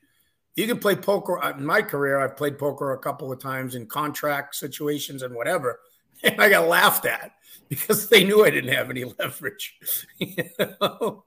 [0.56, 1.44] You can play poker.
[1.44, 5.34] Uh, in my career, I've played poker a couple of times in contract situations and
[5.34, 5.80] whatever
[6.24, 7.32] and I got laughed at
[7.70, 9.78] because they knew I didn't have any leverage.
[10.18, 11.24] you know?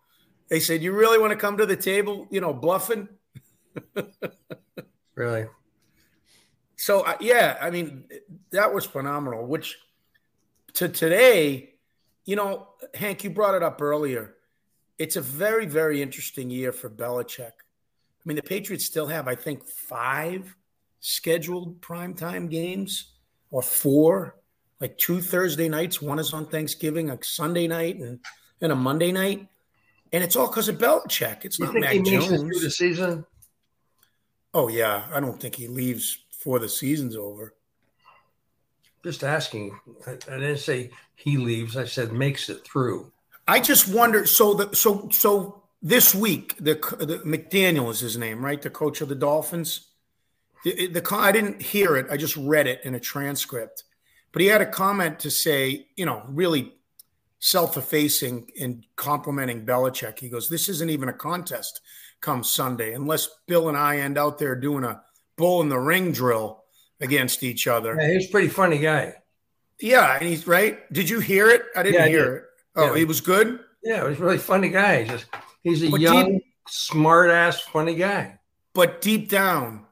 [0.49, 2.27] They said, "You really want to come to the table?
[2.31, 3.09] You know, bluffing."
[5.15, 5.47] really?
[6.77, 8.05] So uh, yeah, I mean,
[8.51, 9.47] that was phenomenal.
[9.47, 9.77] Which
[10.75, 11.75] to today,
[12.25, 14.35] you know, Hank, you brought it up earlier.
[14.99, 17.53] It's a very, very interesting year for Belichick.
[17.53, 20.57] I mean, the Patriots still have, I think, five
[21.01, 23.13] scheduled primetime games
[23.51, 24.37] or four
[24.81, 26.03] like two Thursday nights.
[26.03, 28.21] One is on Thanksgiving, a Sunday night, and,
[28.61, 29.49] and a Monday night.
[30.13, 31.45] And it's all because of Belichick.
[31.45, 32.27] It's you not Mac Jones.
[32.29, 33.25] through the season.
[34.55, 37.57] Oh yeah, I don't think he leaves before the season's over.
[39.03, 39.77] Just asking.
[40.07, 41.77] I, I didn't say he leaves.
[41.77, 43.11] I said makes it through.
[43.49, 44.27] I just wonder.
[44.27, 48.63] So the so so this week, the, the McDaniel is his name, right?
[48.63, 49.89] The coach of the Dolphins.
[50.63, 52.07] The, the I didn't hear it.
[52.13, 53.83] I just read it in a transcript.
[54.31, 56.75] But he had a comment to say, you know, really
[57.41, 60.21] self-effacing and complimenting Belichick.
[60.21, 61.81] He goes, "This isn't even a contest
[62.21, 65.03] come Sunday, unless Bill and I end out there doing a
[65.37, 66.65] bull in the ring drill
[67.01, 69.15] against each other." Yeah, he's a pretty funny guy.
[69.81, 70.91] Yeah, and he's right.
[70.93, 71.63] Did you hear it?
[71.77, 72.35] I didn't Yeah, I hear did.
[72.37, 72.43] it.
[72.77, 72.97] Oh, Yeah.
[72.99, 73.61] he was good.
[73.83, 75.03] Yeah, he's a really funny guy.
[75.03, 75.27] He's just
[75.63, 78.39] he's a But young, deep- smart ass, funny guy.
[78.75, 79.85] But deep down,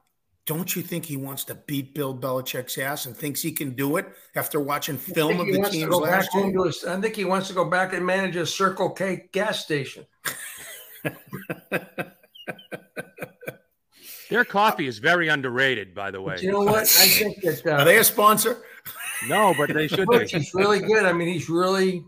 [0.46, 3.96] don't you think he wants to beat Bill Belichick's ass and thinks he can do
[3.96, 6.52] it after watching film of he the teams last year?
[6.66, 10.04] his- I think he wants to go back and manage a Circle K gas station.
[14.30, 16.34] Their coffee is very underrated, by the way.
[16.34, 16.82] But you know what?
[16.82, 18.62] I think that Are uh, they a sponsor?
[19.28, 20.38] No, but they should Butch be.
[20.38, 21.04] is really good.
[21.04, 22.04] I mean, he's really,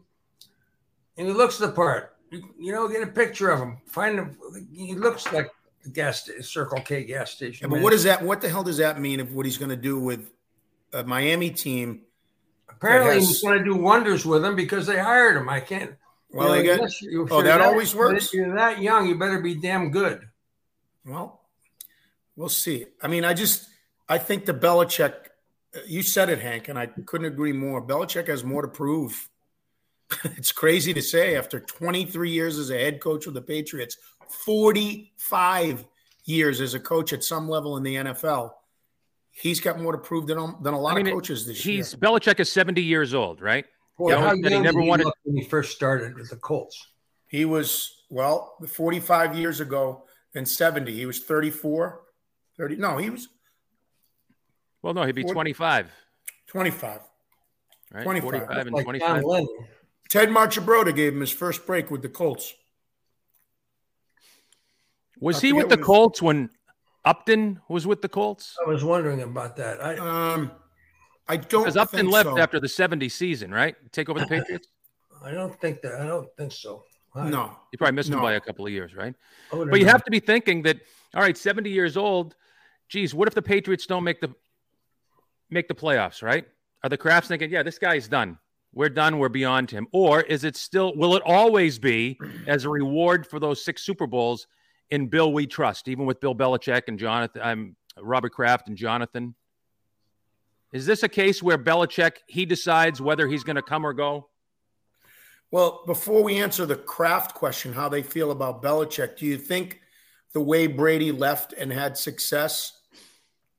[1.17, 2.17] and he looks the part.
[2.31, 3.79] You, you know, get a picture of him.
[3.87, 4.37] Find him.
[4.73, 5.51] He looks like
[5.83, 7.67] the gas sta- Circle K gas station.
[7.67, 7.85] Yeah, but man.
[7.85, 8.23] what does that?
[8.23, 9.21] What the hell does that mean?
[9.21, 10.33] Of what he's going to do with
[10.93, 12.03] a Miami team?
[12.69, 15.49] Apparently, has- he's going to do wonders with him because they hired him.
[15.49, 15.95] I can't.
[16.31, 16.79] Well, you know, get.
[16.79, 18.27] unless oh, you're that always works?
[18.27, 20.29] If you're that young, you better be damn good.
[21.05, 21.36] Well,
[22.37, 22.87] we'll see.
[23.03, 23.67] I mean, I just
[24.09, 25.15] I think the Belichick.
[25.87, 27.83] You said it, Hank, and I couldn't agree more.
[27.87, 29.29] Belichick has more to prove.
[30.25, 33.97] it's crazy to say after 23 years as a head coach with the Patriots,
[34.29, 35.85] 45
[36.25, 38.53] years as a coach at some level in the NFL.
[39.33, 41.59] He's got more to prove than, um, than a lot I mean, of coaches this
[41.63, 41.99] He's year.
[42.01, 43.67] Belichick is 70 years old, right?
[43.99, 46.31] Boy, Yeah, how but he never did he wanted- look when he first started with
[46.31, 46.87] the Colts?
[47.27, 50.95] He was, well, 45 years ago and 70.
[50.95, 52.01] He was 34.
[52.59, 52.77] 30.
[52.77, 53.29] No, he was
[54.83, 55.91] Well, no, he'd be Forty- 25,
[56.49, 57.01] 25.
[57.93, 58.03] right?
[58.05, 58.31] 25.
[58.31, 59.23] 45 and Like 25.
[60.09, 62.55] Ted Marchibroda gave him his first break with the Colts.
[65.21, 66.51] Was I he with the when- Colts when
[67.05, 68.57] Upton was with the Colts?
[68.65, 69.83] I was wondering about that.
[69.83, 70.51] I, Um,
[71.29, 72.39] I don't Because Upton think left so.
[72.39, 73.75] after the 70 season, right?
[73.93, 74.69] Take over the Patriots?
[75.23, 75.95] I don't think that.
[76.01, 76.85] I don't think so.
[77.15, 79.15] I- No, You probably missed him by a couple of years, right?
[79.53, 79.93] I would've But you known.
[79.93, 80.79] have to be thinking that,
[81.15, 82.37] all right, 70 years old.
[82.89, 84.35] Geez, what if the Patriots don't make the
[85.51, 86.47] make the playoffs, right?
[86.83, 88.39] Are the Krafts thinking, yeah, this guy's done.
[88.73, 89.19] We're done.
[89.19, 89.87] We're beyond him.
[89.93, 94.07] Or is it still, will it always be as a reward for those six Super
[94.07, 94.47] Bowls
[94.91, 99.35] in Bill we trust, even with Bill Belichick and Jonathan, I'm Robert Kraft and Jonathan?
[100.73, 104.29] Is this a case where Belichick, he decides whether he's going to come or go?
[105.51, 109.81] Well, before we answer the Kraft question, how they feel about Belichick, do you think
[110.35, 112.76] the way Brady left and had success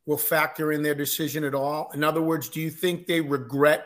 [0.08, 1.91] will factor in their decision at all?
[1.93, 3.86] In other words, do you think they regret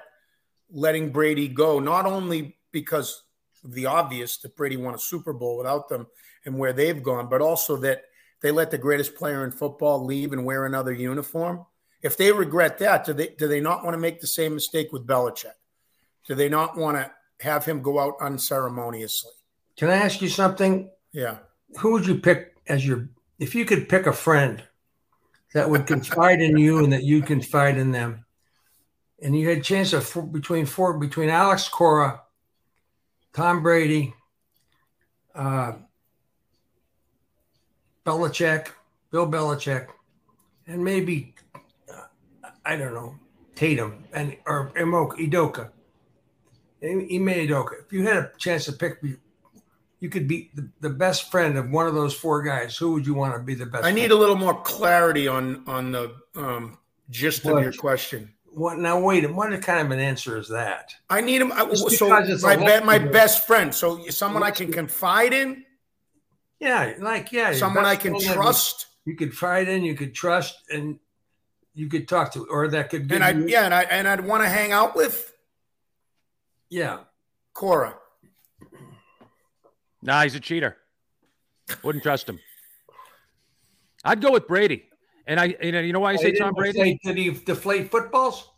[0.69, 3.23] letting Brady go, not only because
[3.65, 6.07] of the obvious that Brady won a Super Bowl without them
[6.45, 8.03] and where they've gone, but also that
[8.41, 11.65] they let the greatest player in football leave and wear another uniform?
[12.01, 14.91] If they regret that, do they do they not want to make the same mistake
[14.91, 15.53] with Belichick?
[16.27, 19.31] Do they not want to have him go out unceremoniously?
[19.75, 20.89] Can I ask you something?
[21.11, 21.39] Yeah.
[21.79, 24.63] Who would you pick as your if you could pick a friend
[25.53, 28.25] that would confide in you and that you confide in them,
[29.21, 32.21] and you had a chance of four, between four between Alex Cora,
[33.33, 34.13] Tom Brady,
[35.35, 35.73] uh,
[38.05, 38.69] Belichick,
[39.11, 39.87] Bill Belichick,
[40.67, 41.35] and maybe
[41.93, 43.15] uh, I don't know
[43.55, 45.69] Tatum and or Imoka, Idoka,
[46.81, 47.73] Ime Udoka.
[47.85, 49.01] If you had a chance to pick
[50.01, 53.05] you could be the, the best friend of one of those four guys, who would
[53.05, 53.85] you want to be the best?
[53.85, 54.13] I need friend?
[54.13, 58.33] a little more clarity on on the um, gist of your question.
[58.53, 58.99] What now?
[58.99, 60.93] Wait, what kind of an answer is that?
[61.09, 61.51] I need him.
[61.51, 63.73] I, so because it's a my be, my best friend.
[63.73, 65.63] So someone I can confide in,
[66.59, 70.57] Yeah, like yeah, someone I can trust, You, you could fight in, you could trust,
[70.69, 70.99] and
[71.75, 73.07] you could talk to, or that could.
[73.07, 75.31] Give and I yeah, and I and I'd want to hang out with
[76.69, 77.01] yeah.
[77.53, 78.00] Cora.
[80.01, 80.77] Nah, he's a cheater.
[81.83, 82.39] Wouldn't trust him.
[84.03, 84.85] I'd go with Brady.
[85.27, 86.73] And I, you know, you know why I Oh, say Tom Brady?
[86.73, 88.49] deflate- Did he deflate footballs?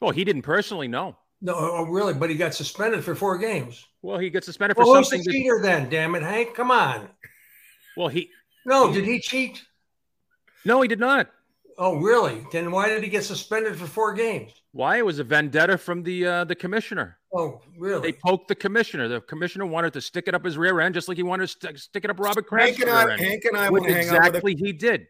[0.00, 1.16] Well, he didn't personally know.
[1.40, 2.14] No, oh, really?
[2.14, 3.84] But he got suspended for four games.
[4.00, 5.32] Well, he got suspended for Well, who's the something.
[5.32, 5.88] That, cheater then?
[5.90, 6.54] Damn it, Hank!
[6.54, 7.08] Come on.
[7.96, 8.30] well, he
[8.64, 9.60] No, did he cheat?
[10.64, 11.28] no, he did not.
[11.78, 12.46] Oh, really?
[12.52, 14.52] Then why did he get suspended for four games?
[14.70, 14.98] Why?
[14.98, 17.18] It was a vendetta from the uh, the commissioner.
[17.34, 18.12] Oh, really?
[18.12, 19.08] They poked the commissioner.
[19.08, 21.48] The commissioner wanted to stick it up his rear end, just like he wanted to
[21.48, 23.84] st- stick it up Robert Kraft's Hank and rear I, end, Hank and I want
[23.84, 24.26] to hang out with.
[24.26, 25.06] exactly he did.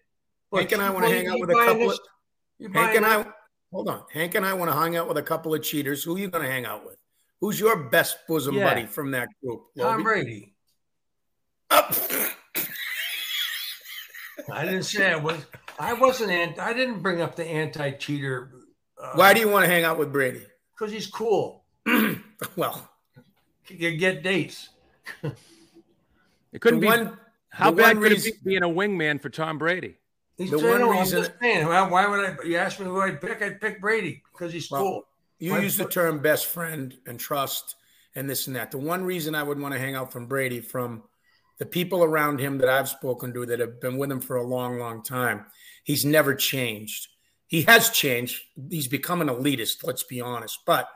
[0.55, 1.99] Hank and I want to hang out with a couple of.
[2.73, 3.27] Hank and I,
[3.73, 4.05] hold on.
[4.13, 6.05] Hank and I want to hang out with a couple of cheaters.
[6.05, 6.97] Who are you going to hang out with?
[7.41, 8.69] Who's your best bosom yeah.
[8.69, 9.63] buddy from that group?
[9.77, 10.55] Tom Brady.
[11.71, 12.29] Oh.
[14.53, 15.45] I didn't say I was.
[15.79, 16.31] I wasn't.
[16.31, 18.53] Anti, I didn't bring up the anti-cheater.
[19.03, 20.43] Uh, Why do you want to hang out with Brady?
[20.77, 21.62] Because he's cool.
[22.57, 22.91] well,
[23.69, 24.71] you can get dates.
[26.53, 26.87] it couldn't be.
[26.87, 27.19] One,
[27.51, 29.97] how bad could reason, it be being a wingman for Tom Brady?
[30.39, 31.27] He's the one oh, reason.
[31.41, 32.37] Saying, well, why would I?
[32.45, 33.43] You ask me who I'd pick.
[33.43, 35.07] I'd pick Brady because he's well, cool.
[35.39, 37.77] You use the term best friend and trust
[38.15, 38.71] and this and that.
[38.71, 41.03] The one reason I would want to hang out from Brady, from
[41.59, 44.47] the people around him that I've spoken to that have been with him for a
[44.47, 45.47] long, long time,
[45.85, 47.09] he's never changed.
[47.47, 48.41] He has changed.
[48.71, 50.89] He's become an elitist, let's be honest, but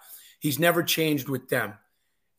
[0.47, 1.75] he's never changed with them.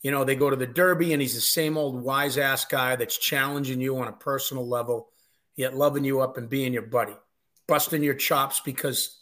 [0.01, 2.95] You know, they go to the Derby and he's the same old wise ass guy
[2.95, 5.09] that's challenging you on a personal level,
[5.57, 7.17] yet loving you up and being your buddy,
[7.67, 9.19] busting your chops because,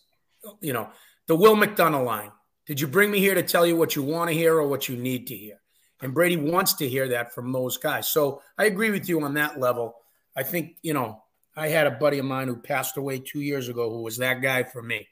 [0.62, 0.88] you know,
[1.26, 2.32] the Will McDonough line
[2.68, 4.88] did you bring me here to tell you what you want to hear or what
[4.88, 5.60] you need to hear?
[6.02, 8.08] And Brady wants to hear that from those guys.
[8.08, 9.96] So I agree with you on that level.
[10.36, 11.24] I think, you know,
[11.56, 14.42] I had a buddy of mine who passed away two years ago who was that
[14.44, 15.08] guy for me.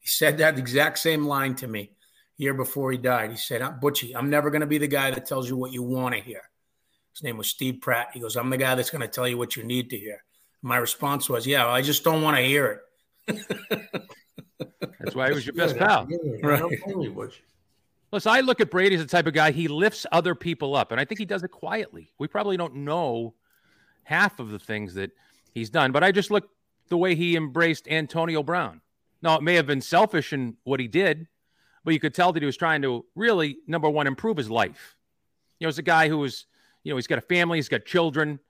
[0.00, 1.92] He said that exact same line to me
[2.36, 3.30] year before he died.
[3.30, 5.82] He said, Butchie, I'm never going to be the guy that tells you what you
[5.82, 6.42] want to hear.
[7.12, 8.08] His name was Steve Pratt.
[8.12, 10.24] He goes, I'm the guy that's going to tell you what you need to hear.
[10.62, 12.82] My response was, Yeah, well, I just don't want to hear
[13.26, 13.40] it.
[14.98, 16.08] That's why he was your best pal.
[16.42, 16.62] Right.
[18.10, 20.92] Listen, I look at Brady as the type of guy he lifts other people up,
[20.92, 22.12] and I think he does it quietly.
[22.18, 23.34] We probably don't know
[24.04, 25.10] half of the things that
[25.52, 26.48] he's done, but I just look
[26.88, 28.80] the way he embraced Antonio Brown.
[29.20, 31.26] Now, it may have been selfish in what he did,
[31.84, 34.96] but you could tell that he was trying to really, number one, improve his life.
[35.58, 36.46] You know, as a guy who was,
[36.82, 38.40] you know, he's got a family, he's got children,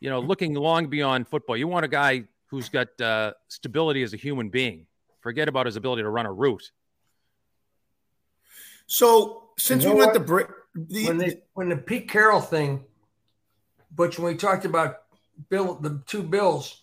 [0.00, 1.56] you know, looking long beyond football.
[1.56, 4.86] You want a guy who's got uh, stability as a human being.
[5.20, 6.70] Forget about his ability to run a route.
[8.86, 12.84] So since you know we went the, the when the when the Pete Carroll thing,
[13.94, 14.98] but when we talked about
[15.48, 16.82] Bill the two bills,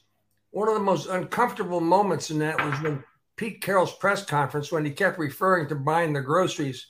[0.52, 3.04] one of the most uncomfortable moments in that was when
[3.36, 6.88] Pete Carroll's press conference when he kept referring to buying the groceries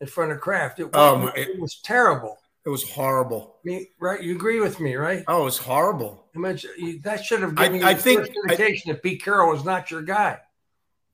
[0.00, 0.80] in front of Kraft.
[0.80, 2.36] It, um, it, it was terrible.
[2.66, 3.56] It was horrible.
[3.64, 4.22] I mean, right?
[4.22, 5.22] You agree with me, right?
[5.28, 6.26] Oh, it was horrible.
[6.34, 9.52] I mean, that should have given I, you I think indication I, that Pete Carroll
[9.52, 10.38] was not your guy.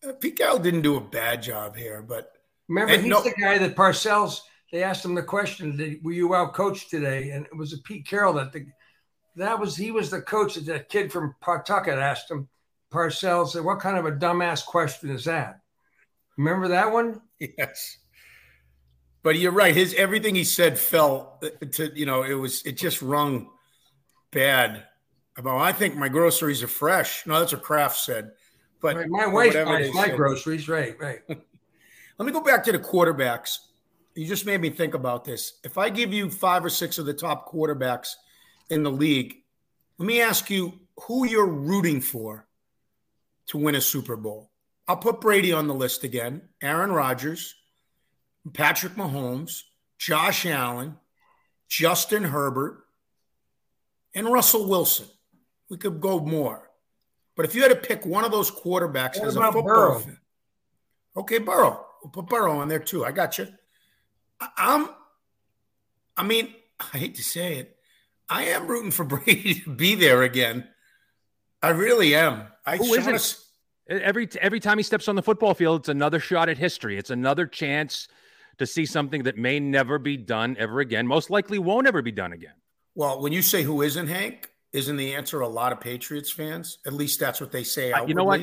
[0.07, 2.33] Uh, Pete Carroll didn't do a bad job here, but
[2.68, 4.41] remember he's no, the guy that Parcells.
[4.72, 7.78] They asked him the question, did, "Were you out coached today?" And it was a
[7.78, 8.66] Pete Carroll that the
[9.37, 12.49] that was he was the coach that that kid from Pawtucket asked him.
[12.91, 15.61] Parcells said, "What kind of a dumbass question is that?"
[16.36, 17.20] Remember that one?
[17.38, 17.99] Yes.
[19.22, 19.74] But you're right.
[19.74, 23.51] His everything he said fell uh, to you know it was it just rung
[24.30, 24.86] bad.
[25.36, 27.26] About I think my groceries are fresh.
[27.26, 28.32] No, that's what Kraft said.
[28.80, 30.99] But right, my wife buys my groceries, right?
[30.99, 31.20] Right.
[31.28, 33.59] Let me go back to the quarterbacks.
[34.14, 35.55] You just made me think about this.
[35.64, 38.14] If I give you five or six of the top quarterbacks
[38.68, 39.36] in the league,
[39.99, 42.47] let me ask you who you're rooting for
[43.51, 44.51] to win a Super Bowl.
[44.88, 46.42] I'll put Brady on the list again.
[46.62, 47.55] Aaron Rodgers,
[48.53, 49.62] Patrick Mahomes,
[49.98, 50.96] Josh Allen,
[51.68, 52.84] Justin Herbert,
[54.14, 55.07] and Russell Wilson.
[55.68, 56.70] We could go more.
[57.36, 59.98] But if you had to pick one of those quarterbacks what as a football Burrow?
[60.01, 60.18] fan,
[61.16, 61.86] okay, Burrow.
[62.03, 63.05] We'll put Burrow on there too.
[63.05, 63.48] I got you.
[64.57, 64.88] I'm.
[66.16, 67.76] I mean, I hate to say it,
[68.28, 70.68] I am rooting for Brady to be there again.
[71.62, 72.46] I really am.
[72.64, 73.39] I Who isn't?
[73.91, 76.97] Every every time he steps on the football field, it's another shot at history.
[76.97, 78.07] It's another chance
[78.59, 81.07] to see something that may never be done ever again.
[81.07, 82.55] Most likely won't ever be done again.
[82.95, 86.78] Well, when you say who isn't Hank, isn't the answer a lot of Patriots fans?
[86.86, 87.93] At least that's what they say.
[87.93, 88.11] Outwardly.
[88.11, 88.41] You know what?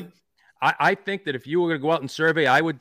[0.60, 2.80] I, I think that if you were going to go out and survey, I would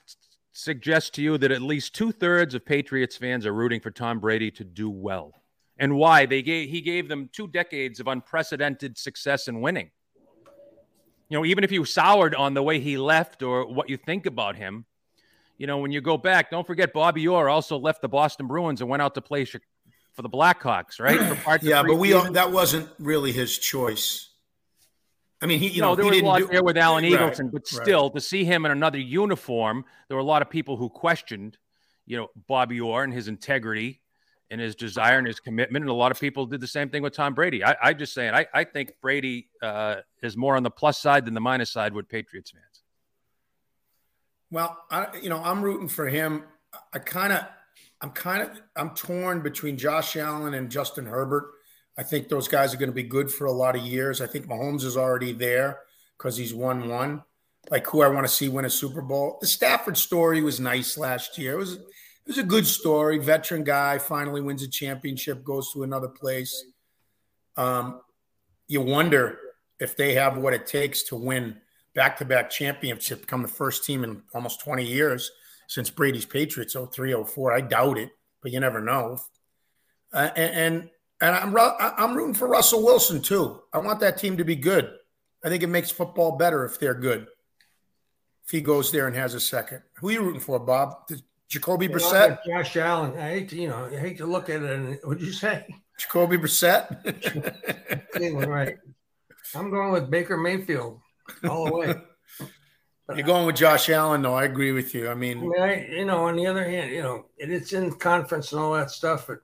[0.52, 4.20] suggest to you that at least two thirds of Patriots fans are rooting for Tom
[4.20, 5.34] Brady to do well.
[5.78, 6.26] And why?
[6.26, 9.92] They gave he gave them two decades of unprecedented success and winning.
[11.30, 14.26] You know, even if you soured on the way he left or what you think
[14.26, 14.86] about him,
[15.58, 18.82] you know, when you go back, don't forget Bobby Orr also left the Boston Bruins
[18.82, 21.62] and went out to play for the Blackhawks, right?
[21.62, 24.30] yeah, but we all, that wasn't really his choice.
[25.42, 27.44] I mean, he you no, know there was a lot do, there with Alan Eagleson,
[27.44, 28.16] right, but still right.
[28.16, 31.58] to see him in another uniform, there were a lot of people who questioned,
[32.06, 34.02] you know, Bobby Orr and his integrity
[34.50, 37.02] and his desire and his commitment, and a lot of people did the same thing
[37.04, 37.64] with Tom Brady.
[37.64, 41.26] I, I just saying, I, I think Brady uh, is more on the plus side
[41.26, 42.84] than the minus side with Patriots fans.
[44.50, 46.44] Well, I, you know, I'm rooting for him.
[46.94, 47.44] I kind of
[48.02, 51.52] I'm kind of I'm torn between Josh Allen and Justin Herbert.
[51.98, 54.22] I think those guys are going to be good for a lot of years.
[54.22, 55.80] I think Mahomes is already there.
[56.18, 57.24] because he's won one.
[57.70, 59.38] Like who I want to see win a Super Bowl.
[59.42, 61.54] The Stafford story was nice last year.
[61.54, 61.80] It was
[62.28, 63.20] it was a good story.
[63.20, 66.66] Veteran guy finally wins a championship, goes to another place.
[67.56, 68.02] Um,
[68.68, 69.40] you wonder
[69.80, 71.56] if they have what it takes to win
[71.96, 75.32] back to back championship, become the first team in almost 20 years
[75.68, 77.54] since Brady's Patriots 03 04.
[77.54, 78.10] I doubt it,
[78.44, 79.20] but you never know.
[80.12, 80.90] Uh, and, and
[81.22, 83.62] and I'm I'm rooting for Russell Wilson too.
[83.72, 84.92] I want that team to be good.
[85.46, 87.28] I think it makes football better if they're good.
[88.44, 91.08] If he goes there and has a second, who are you rooting for, Bob?
[91.50, 93.18] Jacoby Brissett, Josh Allen.
[93.18, 94.70] I hate to, you know, I hate to look at it.
[94.70, 95.66] And what'd you say?
[95.98, 96.88] Jacoby Brissett.
[98.48, 98.76] right.
[99.56, 101.00] I'm going with Baker Mayfield
[101.50, 101.96] all the way.
[103.16, 104.34] You're going with Josh Allen, though.
[104.34, 105.10] I agree with you.
[105.10, 107.94] I mean, I mean I, you know, on the other hand, you know, it's in
[107.94, 109.40] conference and all that stuff, but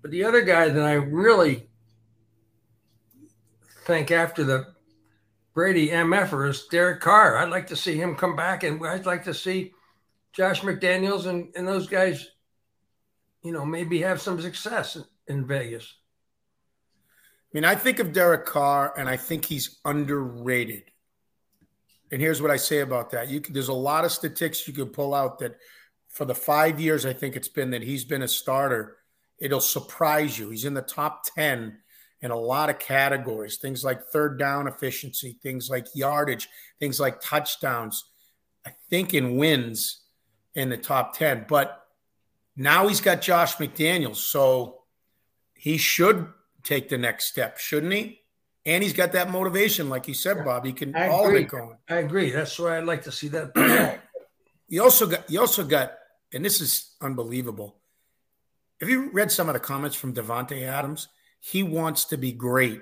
[0.00, 1.70] but the other guy that I really
[3.84, 4.66] think after the
[5.54, 7.36] Brady MFer is Derek Carr.
[7.36, 9.72] I'd like to see him come back, and I'd like to see
[10.32, 12.26] Josh McDaniels and, and those guys,
[13.42, 15.94] you know, maybe have some success in, Vegas.
[17.04, 20.84] I mean, I think of Derek Carr, and I think he's underrated.
[22.10, 24.92] And here's what I say about that: you there's a lot of statistics you could
[24.92, 25.56] pull out that
[26.08, 28.98] for the five years I think it's been that he's been a starter,
[29.38, 30.50] it'll surprise you.
[30.50, 31.78] He's in the top ten
[32.20, 37.20] in a lot of categories, things like third down efficiency, things like yardage, things like
[37.20, 38.04] touchdowns.
[38.64, 40.01] I think in wins
[40.54, 41.46] in the top 10.
[41.48, 41.86] But
[42.56, 44.16] now he's got Josh McDaniels.
[44.16, 44.82] So
[45.54, 46.28] he should
[46.62, 48.20] take the next step, shouldn't he?
[48.64, 50.64] And he's got that motivation, like you said, Bob.
[50.64, 51.40] He can I all agree.
[51.40, 51.76] of it going.
[51.88, 52.30] I agree.
[52.30, 54.00] That's why I'd like to see that.
[54.68, 55.94] you also got you also got,
[56.32, 57.76] and this is unbelievable.
[58.80, 61.08] Have you read some of the comments from Davante Adams?
[61.40, 62.80] He wants to be great.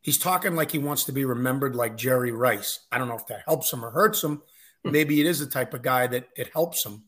[0.00, 2.80] He's talking like he wants to be remembered like Jerry Rice.
[2.90, 4.42] I don't know if that helps him or hurts him.
[4.90, 7.04] Maybe it is the type of guy that it helps him.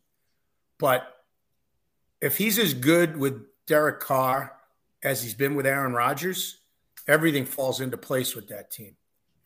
[0.78, 1.06] But
[2.20, 4.52] if he's as good with Derek Carr
[5.02, 6.58] as he's been with Aaron Rodgers,
[7.06, 8.96] everything falls into place with that team.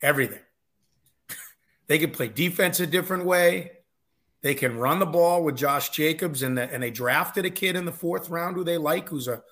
[0.01, 0.41] Everything.
[1.87, 3.73] they can play defense a different way.
[4.43, 7.77] They can run the ball with Josh Jacobs, and, the, and they drafted a kid
[7.77, 9.43] in the fourth round who they like, who's a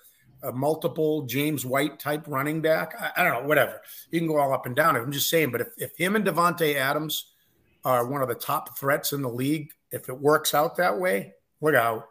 [0.43, 2.95] a multiple James White type running back.
[2.99, 3.81] I, I, don't know, whatever.
[4.09, 4.95] You can go all up and down.
[4.95, 7.30] I'm just saying, but if, if him and Davante Adams
[7.83, 11.33] are one of the top threats in the league, if it works out that way,
[11.59, 12.07] look out.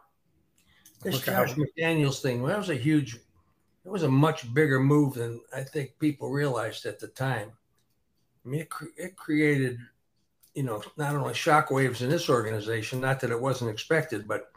[1.01, 1.57] This Look Josh out.
[1.57, 5.63] McDaniels thing, well, that was a huge, it was a much bigger move than I
[5.63, 7.51] think people realized at the time.
[8.45, 9.79] I mean, it, cre- it created,
[10.53, 14.51] you know, not only shockwaves in this organization, not that it wasn't expected, but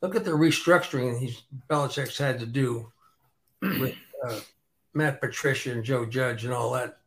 [0.00, 2.90] look at the restructuring he's Belichick's had to do
[3.60, 3.94] with
[4.26, 4.40] uh,
[4.94, 6.98] Matt Patricia and Joe Judge and all that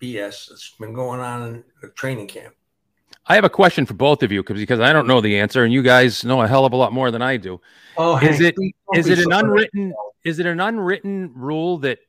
[0.00, 2.54] BS that's been going on in the training camp.
[3.30, 5.62] I have a question for both of you because because I don't know the answer,
[5.62, 7.60] and you guys know a hell of a lot more than I do.
[7.96, 9.94] Oh, Is Hank, it- don't Is be it an so- unwritten?
[10.24, 12.00] Is it an unwritten rule that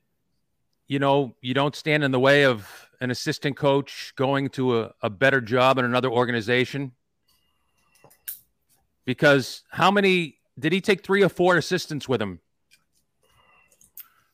[0.88, 2.68] you know you don't stand in the way of
[3.02, 6.92] an assistant coach going to a, a better job in another organization?
[9.06, 12.40] Because how many did he take three or four assistants with him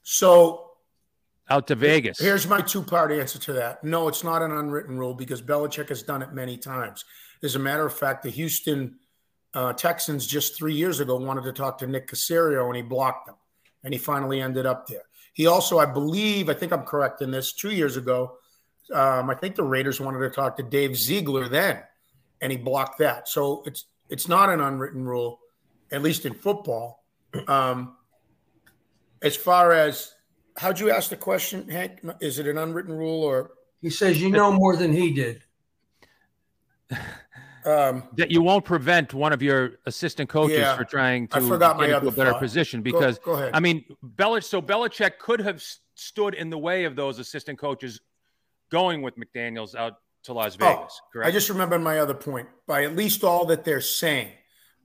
[0.04, 0.67] So
[1.50, 2.20] out to Vegas?
[2.20, 3.84] Here's my two part answer to that.
[3.84, 7.06] No, it's not an unwritten rule because Belichick has done it many times.
[7.44, 8.96] As a matter of fact, the Houston
[9.54, 13.28] uh, Texans just three years ago wanted to talk to Nick Caserio and he blocked
[13.28, 13.36] them.
[13.84, 15.04] And he finally ended up there.
[15.34, 18.38] He also, I believe, I think I'm correct in this, two years ago,
[18.94, 21.84] um, I think the Raiders wanted to talk to Dave Ziegler then,
[22.42, 23.28] and he blocked that.
[23.28, 25.40] So it's it's not an unwritten rule,
[25.92, 27.04] at least in football.
[27.48, 27.98] Um,
[29.22, 30.14] as far as
[30.58, 32.00] how'd you ask the question, Hank?
[32.20, 33.52] Is it an unwritten rule or
[33.82, 35.44] He says you know more than he did.
[37.66, 40.76] um, that you won't prevent one of your assistant coaches Yeah.
[40.78, 42.40] for trying to I forgot my get into other a better thought.
[42.42, 43.52] position because go, ahead.
[43.54, 43.84] I mean
[44.16, 48.00] Belich so Belichick could have s- stood in the way of those assistant coaches
[48.70, 49.94] going with McDaniels out
[50.24, 51.02] to Las Oh, Vegas.
[51.12, 51.28] correct?
[51.28, 52.48] I just remembered my other point.
[52.68, 54.30] By at least all that they're saying,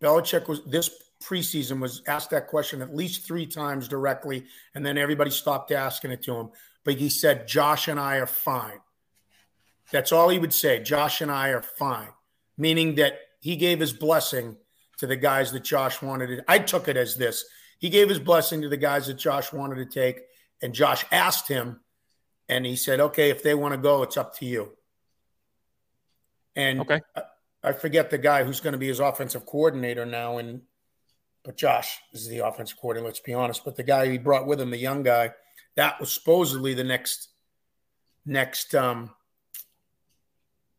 [0.00, 0.90] Belichick was this
[1.22, 4.44] preseason was asked that question at least three times directly,
[4.74, 6.50] and then everybody stopped asking it to him.
[6.84, 8.80] But he said, "Josh and I are fine."
[9.90, 10.82] That's all he would say.
[10.82, 12.08] Josh and I are fine,
[12.56, 14.56] meaning that he gave his blessing
[14.98, 16.44] to the guys that Josh wanted to.
[16.48, 17.44] I took it as this:
[17.78, 20.22] he gave his blessing to the guys that Josh wanted to take,
[20.60, 21.80] and Josh asked him,
[22.48, 24.76] and he said, "Okay, if they want to go, it's up to you."
[26.56, 27.00] And Okay.
[27.16, 27.22] I,
[27.64, 30.62] I forget the guy who's going to be his offensive coordinator now, and
[31.44, 33.08] but Josh is the offensive coordinator.
[33.08, 33.64] Let's be honest.
[33.64, 35.32] But the guy he brought with him, the young guy,
[35.76, 37.28] that was supposedly the next
[38.24, 39.10] next um,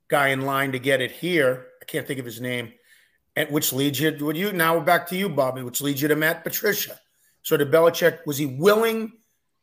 [0.07, 1.67] guy in line to get it here.
[1.81, 2.73] I can't think of his name.
[3.35, 6.07] And which leads you, would you now we're back to you, Bobby, which leads you
[6.07, 6.99] to Matt Patricia.
[7.41, 9.11] So to Belichick, was he willing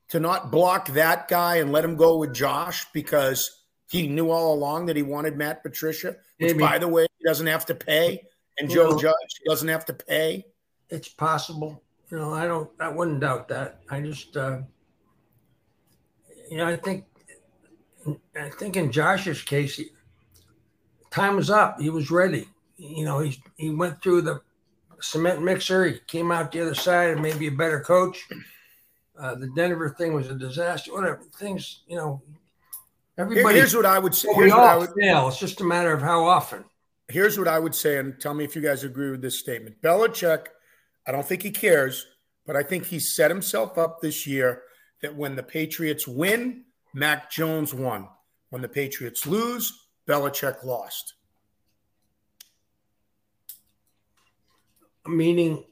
[0.09, 4.55] to not block that guy and let him go with Josh because he knew all
[4.55, 6.59] along that he wanted Matt Patricia, which Maybe.
[6.59, 8.22] by the way, he doesn't have to pay,
[8.59, 9.14] and Joe Judge
[9.46, 10.44] doesn't have to pay.
[10.91, 11.82] It's possible.
[12.11, 13.80] You know, I don't I wouldn't doubt that.
[13.88, 14.61] I just uh
[16.51, 17.05] you know, I think
[18.36, 19.91] I think in Josh's case, he,
[21.11, 21.80] time was up.
[21.80, 22.49] He was ready.
[22.76, 24.41] You know, he he went through the
[25.01, 25.86] cement mixer.
[25.86, 28.28] He came out the other side and maybe a better coach.
[29.18, 30.93] Uh, the Denver thing was a disaster.
[30.93, 32.22] Whatever things, you know,
[33.18, 33.57] everybody.
[33.57, 34.28] Here's what I would say.
[34.36, 35.28] we all would, fail.
[35.28, 36.64] It's just a matter of how often.
[37.09, 39.82] Here's what I would say, and tell me if you guys agree with this statement.
[39.82, 40.47] Belichick,
[41.11, 42.06] I don't think he cares,
[42.46, 44.62] but I think he set himself up this year
[45.02, 48.06] that when the Patriots win, Mac Jones won.
[48.50, 51.14] When the Patriots lose, Belichick lost.
[55.04, 55.64] Meaning,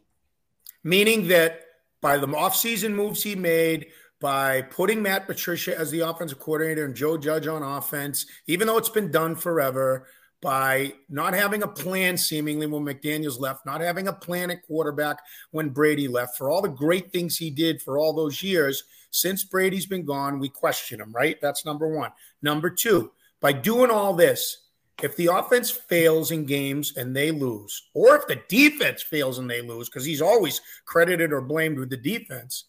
[0.83, 1.61] meaning that
[2.01, 3.87] by the offseason moves he made,
[4.21, 8.77] by putting Matt Patricia as the offensive coordinator and Joe Judge on offense, even though
[8.77, 10.09] it's been done forever,
[10.41, 15.19] by not having a plan seemingly when McDaniels left, not having a plan at quarterback
[15.51, 19.45] when Brady left, for all the great things he did for all those years, since
[19.45, 21.41] Brady's been gone, we question him, right?
[21.41, 22.13] That's number one.
[22.43, 23.11] Number two,
[23.41, 24.65] by doing all this,
[25.03, 29.49] if the offense fails in games and they lose, or if the defense fails and
[29.49, 32.65] they lose, because he's always credited or blamed with the defense,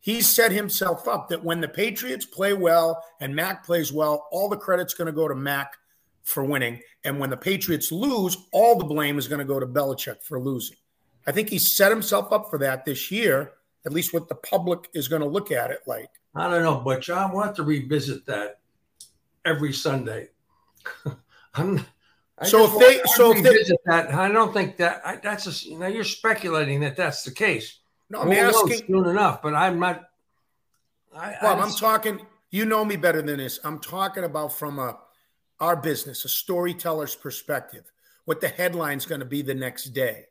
[0.00, 4.48] he's set himself up that when the Patriots play well and Mac plays well, all
[4.48, 5.76] the credit's going to go to Mac
[6.24, 6.80] for winning.
[7.04, 10.40] And when the Patriots lose, all the blame is going to go to Belichick for
[10.40, 10.76] losing.
[11.26, 13.52] I think he set himself up for that this year,
[13.86, 16.10] at least what the public is going to look at it like.
[16.34, 18.60] I don't know, but John, we'll have to revisit that
[19.44, 20.30] every Sunday.
[21.54, 21.86] I'm,
[22.38, 25.68] I so if they, so if they, that, I don't think that I, that's a,
[25.68, 27.78] you know, you're speculating that that's the case.
[28.10, 30.04] No, I'm we'll asking soon enough, but I'm not.
[31.14, 32.26] I, Bob, I I'm talking.
[32.50, 33.60] You know me better than this.
[33.64, 34.98] I'm talking about from a
[35.64, 37.90] our business, a storyteller's perspective,
[38.26, 40.26] what the headline's going to be the next day.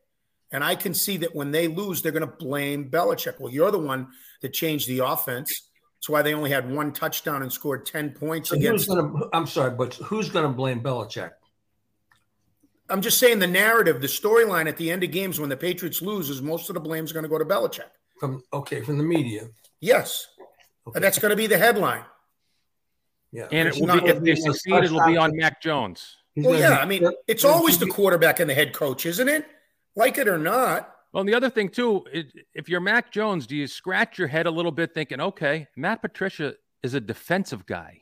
[0.51, 3.39] And I can see that when they lose, they're going to blame Belichick.
[3.39, 4.09] Well, you're the one
[4.41, 5.49] that changed the offense.
[5.95, 8.87] That's why they only had one touchdown and scored 10 points so against.
[8.87, 11.31] Gonna, I'm sorry, but who's going to blame Belichick?
[12.89, 16.03] I'm just saying the narrative, the storyline at the end of games when the Patriots
[16.03, 17.89] lose is most of the blame is going to go to Belichick.
[18.19, 19.47] From okay, from the media.
[19.79, 20.27] Yes,
[20.87, 20.99] okay.
[20.99, 22.03] that's going to be the headline.
[23.33, 26.17] Yeah, and it will be, if they succeed, it'll be on Mac Jones.
[26.35, 29.45] Well, yeah, I mean, it's always the quarterback and the head coach, isn't it?
[29.95, 30.93] Like it or not.
[31.11, 32.05] Well, and the other thing too,
[32.53, 36.01] if you're Mac Jones, do you scratch your head a little bit thinking, okay, Matt
[36.01, 36.53] Patricia
[36.83, 38.01] is a defensive guy.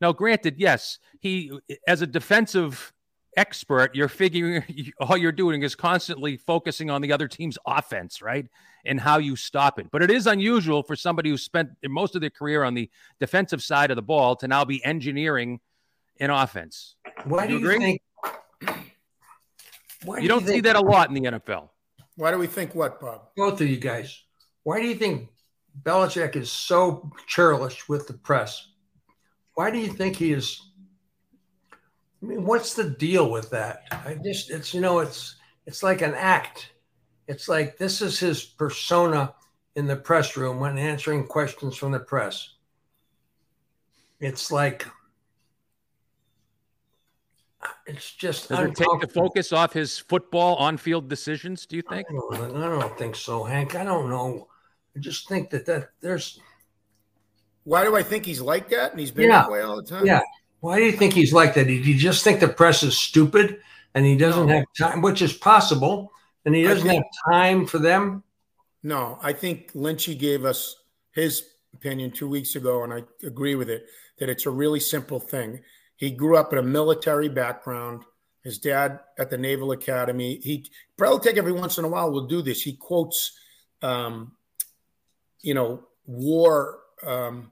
[0.00, 1.52] Now, granted, yes, he
[1.86, 2.92] as a defensive
[3.36, 4.62] expert, you're figuring
[5.00, 8.46] all you're doing is constantly focusing on the other team's offense, right?
[8.84, 9.88] And how you stop it.
[9.90, 13.62] But it is unusual for somebody who spent most of their career on the defensive
[13.62, 15.60] side of the ball to now be engineering
[16.20, 16.96] an offense.
[17.24, 18.02] Why do you, do you think?
[20.04, 21.68] Why you do not see that a lot in the NFL.
[22.16, 23.28] Why do we think what, Bob?
[23.36, 24.20] Both of you guys.
[24.64, 25.28] Why do you think
[25.82, 28.68] Belichick is so churlish with the press?
[29.54, 30.60] Why do you think he is?
[32.22, 33.82] I mean, what's the deal with that?
[33.90, 36.70] I just, it's, you know, it's, it's like an act.
[37.26, 39.34] It's like this is his persona
[39.74, 42.50] in the press room when answering questions from the press.
[44.20, 44.86] It's like,
[47.86, 51.66] it's just Does it take the focus off his football on-field decisions?
[51.66, 52.06] Do you think?
[52.08, 53.74] I don't, I don't, think so, Hank.
[53.74, 54.48] I don't know.
[54.96, 56.40] I just think that that there's.
[57.64, 58.90] Why do I think he's like that?
[58.90, 60.06] And he's been yeah, that way all the time.
[60.06, 60.22] Yeah.
[60.62, 61.66] Why do you think he's like that?
[61.66, 63.58] Do you just think the press is stupid
[63.96, 64.54] and he doesn't no.
[64.54, 66.12] have time, which is possible,
[66.44, 68.22] and he doesn't think, have time for them?
[68.84, 70.76] No, I think Lynchy gave us
[71.10, 73.86] his opinion two weeks ago, and I agree with it
[74.18, 75.60] that it's a really simple thing.
[75.96, 78.04] He grew up in a military background.
[78.44, 80.38] His dad at the Naval Academy.
[80.42, 82.62] He probably take every once in a while will do this.
[82.62, 83.36] He quotes,
[83.82, 84.32] um,
[85.40, 87.50] you know, war, um,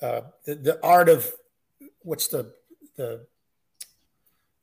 [0.00, 1.30] uh, the, the art of
[2.04, 2.52] what's the
[2.96, 3.26] the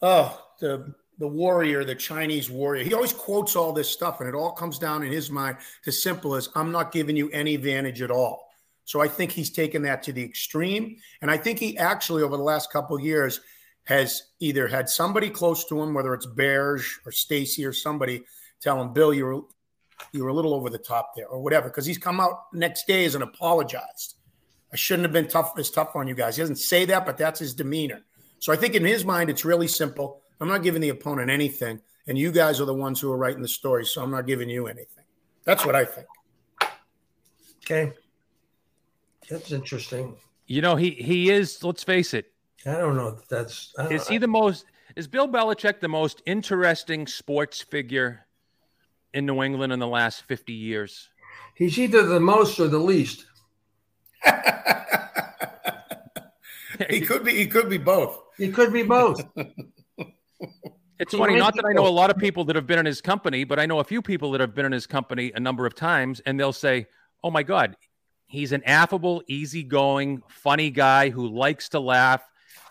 [0.01, 2.83] oh the the warrior, the Chinese warrior.
[2.83, 5.91] He always quotes all this stuff, and it all comes down in his mind to
[5.91, 8.47] simple as I'm not giving you any advantage at all.
[8.85, 10.97] So I think he's taken that to the extreme.
[11.21, 13.39] And I think he actually, over the last couple years,
[13.83, 18.23] has either had somebody close to him, whether it's Berj or Stacy or somebody,
[18.59, 19.41] tell him, Bill, you were
[20.11, 22.87] you were a little over the top there, or whatever, because he's come out next
[22.87, 24.15] days and apologized.
[24.73, 26.37] I shouldn't have been tough as tough on you guys.
[26.37, 28.01] He doesn't say that, but that's his demeanor.
[28.39, 30.21] So I think in his mind, it's really simple.
[30.39, 33.41] I'm not giving the opponent anything, and you guys are the ones who are writing
[33.41, 35.03] the story, so I'm not giving you anything.
[35.43, 36.07] That's what I think.
[37.63, 37.93] Okay.
[39.29, 40.15] That's interesting.
[40.47, 41.63] You know, he he is.
[41.63, 42.31] Let's face it.
[42.65, 43.17] I don't know.
[43.19, 44.65] If that's is he the most?
[44.95, 48.25] Is Bill Belichick the most interesting sports figure
[49.13, 51.09] in New England in the last fifty years?
[51.55, 53.25] He's either the most or the least.
[56.89, 57.31] He could be.
[57.31, 58.19] He could be both.
[58.37, 59.23] He could be both.
[60.99, 63.01] It's funny, not that I know a lot of people that have been in his
[63.01, 65.65] company, but I know a few people that have been in his company a number
[65.65, 66.85] of times, and they'll say,
[67.23, 67.75] "Oh my God,
[68.27, 72.21] he's an affable, easygoing, funny guy who likes to laugh.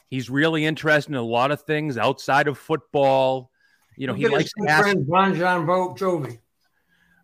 [0.07, 3.51] He's really interested in a lot of things outside of football.
[3.96, 6.38] You know, he likes to ask." Von Bon Jovi.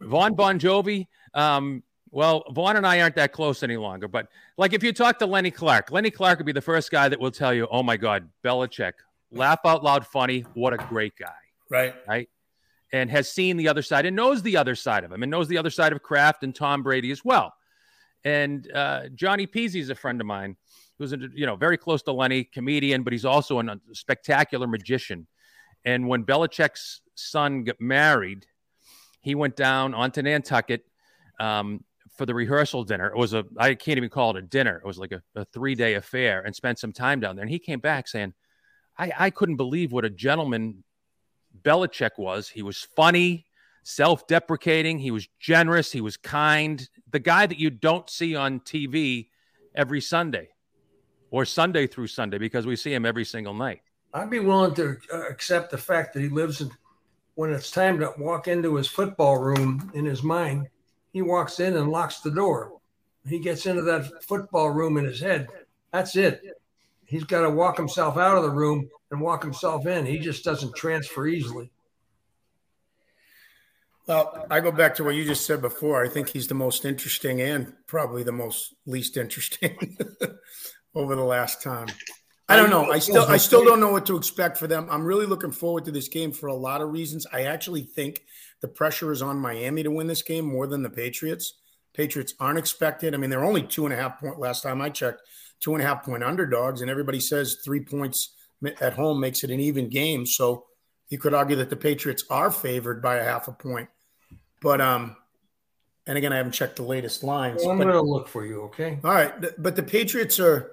[0.00, 1.06] Vaughn Bon Jovi.
[1.34, 1.82] Um,
[2.16, 4.08] well, Vaughn and I aren't that close any longer.
[4.08, 7.10] But like, if you talk to Lenny Clarke, Lenny Clarke would be the first guy
[7.10, 8.94] that will tell you, "Oh my God, Belichick,
[9.30, 10.46] laugh out loud funny.
[10.54, 11.34] What a great guy.
[11.70, 11.94] Right.
[12.08, 12.28] Right.
[12.90, 15.46] And has seen the other side and knows the other side of him and knows
[15.48, 17.52] the other side of Kraft and Tom Brady as well.
[18.24, 20.56] And uh, Johnny Peasy is a friend of mine
[20.98, 25.26] who's, a, you know, very close to Lenny, comedian, but he's also a spectacular magician.
[25.84, 28.46] And when Belichick's son got married,
[29.20, 30.84] he went down onto Nantucket
[31.38, 31.84] um,
[32.16, 33.06] for the rehearsal dinner.
[33.08, 34.76] It was a, I can't even call it a dinner.
[34.76, 37.42] It was like a, a three day affair and spent some time down there.
[37.42, 38.34] And he came back saying,
[38.98, 40.82] I, I couldn't believe what a gentleman
[41.62, 42.48] Belichick was.
[42.48, 43.46] He was funny,
[43.82, 46.88] self deprecating, he was generous, he was kind.
[47.10, 49.28] The guy that you don't see on TV
[49.74, 50.48] every Sunday
[51.30, 53.82] or Sunday through Sunday because we see him every single night.
[54.14, 56.70] I'd be willing to uh, accept the fact that he lives in,
[57.34, 60.68] when it's time to walk into his football room in his mind,
[61.16, 62.72] he walks in and locks the door.
[63.26, 65.48] He gets into that football room in his head.
[65.90, 66.42] That's it
[67.06, 70.04] he's got to walk himself out of the room and walk himself in.
[70.04, 71.70] He just doesn't transfer easily.
[74.06, 76.04] Well, I go back to what you just said before.
[76.04, 79.96] I think he's the most interesting and probably the most least interesting
[80.94, 81.88] over the last time.
[82.48, 82.92] I don't know.
[82.92, 84.86] I still I still don't know what to expect for them.
[84.88, 87.26] I'm really looking forward to this game for a lot of reasons.
[87.32, 88.22] I actually think
[88.60, 91.54] the pressure is on Miami to win this game more than the Patriots.
[91.94, 93.14] Patriots aren't expected.
[93.14, 95.22] I mean, they're only two and a half point last time I checked
[95.60, 98.34] two and a half point underdogs, and everybody says three points
[98.80, 100.26] at home makes it an even game.
[100.26, 100.66] So
[101.08, 103.88] you could argue that the Patriots are favored by a half a point.
[104.60, 105.16] But um,
[106.06, 107.62] and again, I haven't checked the latest lines.
[107.62, 108.62] Well, I'm going to look for you.
[108.64, 108.98] Okay.
[109.02, 110.72] All right, but the Patriots are.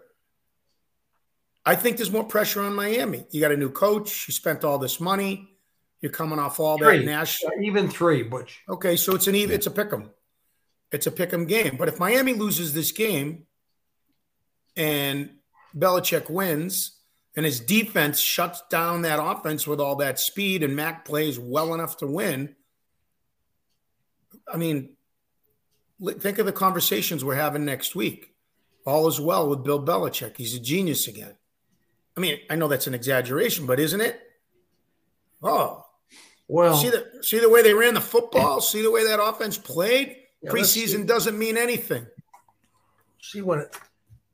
[1.66, 3.26] I think there's more pressure on Miami.
[3.32, 4.28] You got a new coach.
[4.28, 5.53] You spent all this money.
[6.04, 6.98] You're coming off all three.
[7.00, 7.54] that national.
[7.64, 8.60] Even three, Butch.
[8.68, 9.56] Okay, so it's an even.
[9.56, 10.12] It's a pick 'em.
[10.92, 11.78] It's a pick 'em game.
[11.78, 13.48] But if Miami loses this game,
[14.76, 15.38] and
[15.74, 17.00] Belichick wins,
[17.38, 21.74] and his defense shuts down that offense with all that speed, and Mac plays well
[21.74, 22.54] enough to win.
[24.52, 24.98] I mean,
[26.20, 28.36] think of the conversations we're having next week.
[28.86, 30.36] All is well with Bill Belichick.
[30.36, 31.38] He's a genius again.
[32.18, 34.20] I mean, I know that's an exaggeration, but isn't it?
[35.42, 35.83] Oh,
[36.54, 38.62] well, see the see the way they ran the football.
[38.62, 40.18] See the way that offense played.
[40.44, 42.06] Yeah, Preseason doesn't mean anything.
[43.20, 43.76] See what it,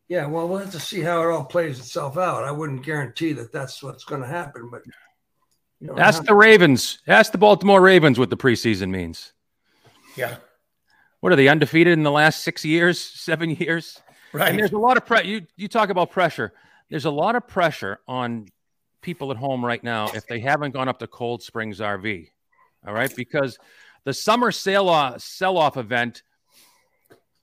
[0.10, 2.44] yeah, well, we'll have to see how it all plays itself out.
[2.44, 4.82] I wouldn't guarantee that that's what's going to happen, but
[5.80, 7.00] you know, ask the Ravens.
[7.08, 9.32] Ask the Baltimore Ravens what the preseason means.
[10.18, 10.36] Yeah.
[11.22, 13.98] What are they undefeated in the last six years, seven years?
[14.34, 14.50] Right.
[14.50, 15.26] And there's a lot of pressure.
[15.26, 16.52] You you talk about pressure.
[16.90, 18.48] There's a lot of pressure on
[19.02, 22.30] people at home right now if they haven't gone up to Cold Springs RV.
[22.88, 23.58] All right, because
[24.06, 26.24] the summer sale off, sell off event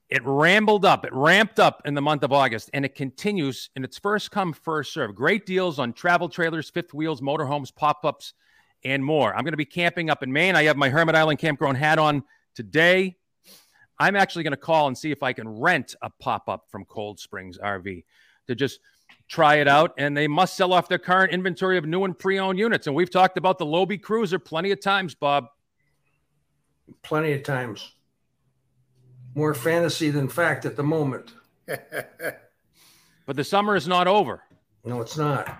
[0.08, 3.82] it rambled up, it ramped up in the month of August, and it continues in
[3.82, 5.16] its first come, first serve.
[5.16, 8.32] Great deals on travel trailers, fifth wheels, motorhomes, pop ups,
[8.84, 9.34] and more.
[9.34, 10.54] I'm going to be camping up in Maine.
[10.54, 12.22] I have my Hermit Island campground hat on
[12.54, 13.16] today.
[13.98, 16.84] I'm actually going to call and see if I can rent a pop up from
[16.84, 18.04] Cold Springs RV
[18.46, 18.78] to just
[19.28, 19.94] try it out.
[19.98, 22.86] And they must sell off their current inventory of new and pre owned units.
[22.86, 25.46] And we've talked about the Lobie Cruiser plenty of times, Bob.
[27.02, 27.92] Plenty of times
[29.36, 31.34] more fantasy than fact at the moment.
[31.66, 34.42] but the summer is not over.
[34.84, 35.58] No, it's not.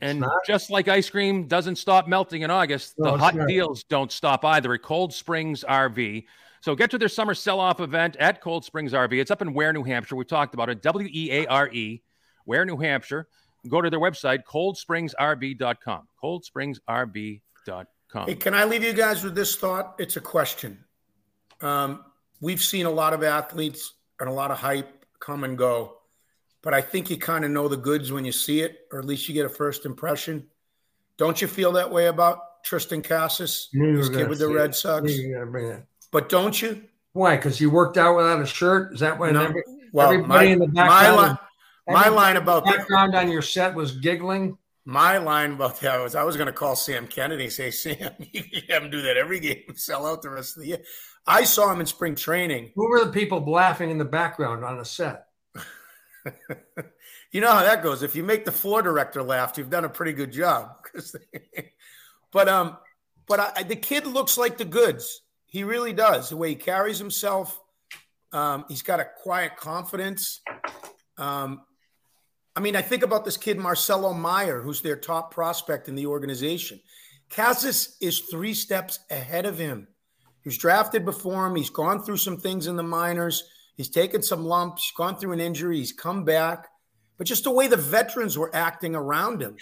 [0.00, 0.30] And not.
[0.46, 3.48] just like ice cream doesn't stop melting in August, no, the hot not.
[3.48, 6.24] deals don't stop either at Cold Springs RV.
[6.60, 9.20] So get to their summer sell-off event at Cold Springs RV.
[9.20, 10.16] It's up in Weare, New Hampshire.
[10.16, 10.80] We talked about it.
[10.82, 12.00] W E A R E,
[12.46, 13.28] Weare, New Hampshire.
[13.68, 16.08] Go to their website, coldspringsrv.com.
[16.22, 18.26] Coldspringsrv.com.
[18.26, 19.94] Hey, can I leave you guys with this thought?
[19.98, 20.84] It's a question.
[21.60, 22.04] Um,
[22.40, 25.98] we've seen a lot of athletes and a lot of hype come and go.
[26.62, 29.04] but I think you kind of know the goods when you see it, or at
[29.04, 30.46] least you get a first impression.
[31.18, 35.12] Don't you feel that way about Triston Casas, this kid with the Red Sox?
[36.10, 36.84] But don't you?
[37.12, 37.36] Why?
[37.36, 38.94] Because he worked out without a shirt.
[38.94, 39.30] Is that why?
[39.30, 39.44] No.
[39.44, 41.38] Every, Well, everybody my, in the my, background, line,
[41.88, 44.56] my line about background on your set was giggling.
[44.84, 48.42] my line about that was I was going to call Sam Kennedy, say Sam, you
[48.70, 50.82] have him do that every game, sell out the rest of the year.
[51.26, 52.72] I saw him in spring training.
[52.74, 55.26] Who were the people laughing in the background on the set?
[57.32, 58.02] you know how that goes.
[58.02, 60.70] If you make the floor director laugh, you've done a pretty good job.
[60.94, 61.72] they-
[62.32, 62.76] but um,
[63.26, 65.22] but I, the kid looks like the goods.
[65.46, 66.30] He really does.
[66.30, 67.58] The way he carries himself,
[68.32, 70.40] um, he's got a quiet confidence.
[71.16, 71.62] Um,
[72.56, 76.06] I mean, I think about this kid Marcelo Mayer, who's their top prospect in the
[76.06, 76.80] organization.
[77.28, 79.88] Casas is three steps ahead of him.
[80.42, 81.56] He was drafted before him.
[81.56, 83.44] He's gone through some things in the minors.
[83.76, 85.78] He's taken some lumps, gone through an injury.
[85.78, 86.68] He's come back.
[87.18, 89.56] But just the way the veterans were acting around him,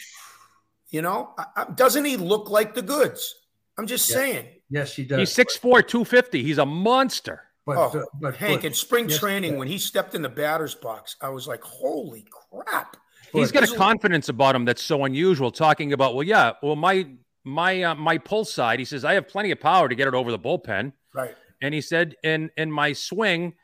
[0.91, 3.35] you know, I, I, doesn't he look like the goods?
[3.79, 4.17] I'm just Yeah.
[4.17, 4.47] saying.
[4.69, 5.19] Yes, he does.
[5.19, 6.43] He's 6'4", 250.
[6.43, 7.45] He's a monster.
[7.67, 9.59] But, Oh, but Hank, but- in spring yes, training, yeah.
[9.59, 12.97] when he stepped in the batter's box, I was like, holy crap.
[13.33, 15.51] He's got a This- confidence about him that's so unusual.
[15.51, 17.07] Talking about, well, yeah, well, my
[17.45, 18.79] my uh, my pull side.
[18.79, 21.35] He says I have plenty of power to get it over the bullpen, Right.
[21.61, 23.55] and he said, in in my swing,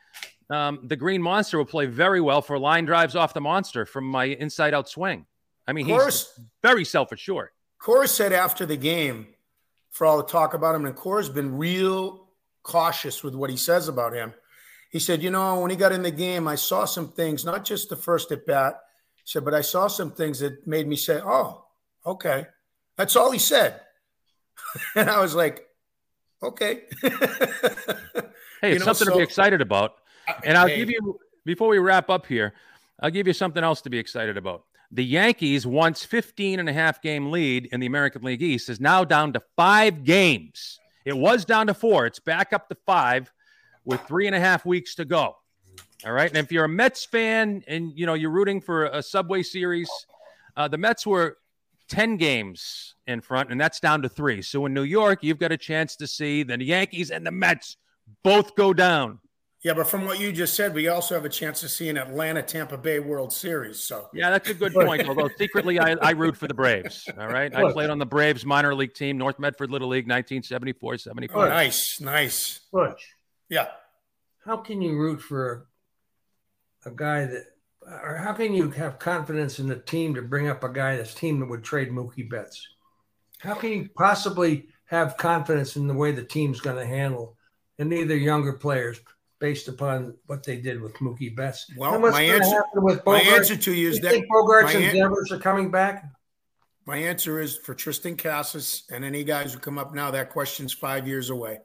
[0.49, 4.05] um, the Green Monster will play very well for line drives off the monster from
[4.05, 5.27] my inside out swing.
[5.67, 6.27] I mean, Of he's
[6.63, 7.49] very self assured.
[7.77, 9.27] Cora said after the game,
[9.91, 12.27] for all the talk about him, and Cora's been real
[12.69, 14.31] cautious with what he says about him.
[14.91, 17.65] He said, you know, when he got in the game, I saw some things, not
[17.65, 18.79] just the first at bat.
[19.17, 21.65] He said, but I saw some things that made me say, oh,
[22.05, 22.45] okay.
[22.95, 23.81] That's all he said.
[24.95, 25.67] and I was like,
[26.43, 26.83] okay.
[28.61, 29.93] Hey, it's know, something to be excited about.
[30.43, 30.79] And I'll Hey.
[30.79, 32.53] give you before we wrap up here,
[33.01, 34.65] I'll give you something else to be excited about.
[34.91, 38.81] The Yankees once 15 and a half game lead in the American League East is
[38.81, 40.77] now down to five games.
[41.05, 42.05] It was down to four.
[42.05, 43.31] It's back up to five
[43.85, 45.35] with three and a half weeks to go.
[46.05, 46.29] All right.
[46.29, 49.89] And if you're a Mets fan and you know you're rooting for a Subway Series,
[50.55, 51.37] uh, the Mets were
[51.89, 54.41] 10 games in front, and that's down to three.
[54.41, 57.77] So in New York, you've got a chance to see the Yankees and the Mets
[58.23, 59.19] both go down.
[59.61, 61.97] Yeah, but from what you just said, we also have a chance to see an
[61.97, 63.83] Atlanta Tampa Bay World Series.
[63.83, 65.05] So Yeah, that's a good point.
[65.05, 67.05] Although secretly, I, I root for the Braves.
[67.19, 67.53] All right.
[67.53, 71.49] I played on the Braves minor league team, North Medford Little League, 1974 oh, 75.
[71.49, 72.61] nice, nice.
[72.71, 73.13] Butch,
[73.49, 73.67] Yeah.
[74.45, 75.67] how can you root for
[76.85, 77.43] a guy that,
[77.81, 81.13] or how can you have confidence in the team to bring up a guy that's
[81.13, 82.65] team that would trade Mookie Betts?
[83.39, 87.35] How can you possibly have confidence in the way the team's going to handle
[87.77, 88.99] and either younger players
[89.39, 91.71] based upon what they did with Mookie Betts?
[91.77, 94.95] Well, my answer- with My answer to you You is that think Bogaerts and an-
[94.97, 96.05] Devers are coming back?
[96.85, 100.73] My answer is for Triston Casas and any guys who come up now, that question's
[100.73, 101.59] five years away.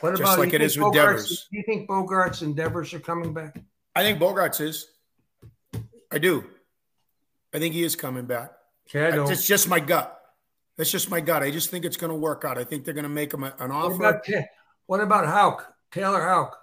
[0.00, 1.48] What Just about like you it think with Bogaerts- Devers.
[1.50, 3.56] Do you think Bogaerts and Devers are coming back?
[3.96, 4.90] I think Bogaerts is.
[6.12, 6.44] I do.
[7.54, 8.52] I think he is coming back.
[8.94, 10.14] Okay, It's just my gut.
[10.76, 11.42] That's just my gut.
[11.42, 12.56] I just think it's going to work out.
[12.58, 13.94] I think they're going to make him an What offer.
[13.96, 14.26] about,
[14.86, 15.74] what about Houck?
[15.90, 16.56] Tanner Houck?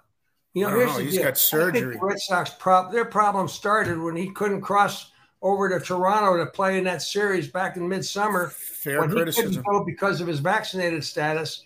[0.56, 0.96] You know, here's know.
[0.96, 1.22] the He's deal.
[1.24, 1.96] got surgery.
[1.96, 5.10] the Red Sox prob- their problem started when he couldn't cross
[5.42, 8.48] over to Toronto to play in that series back in midsummer.
[8.48, 9.50] Fair when he criticism.
[9.50, 11.62] couldn't go because of his vaccinated status.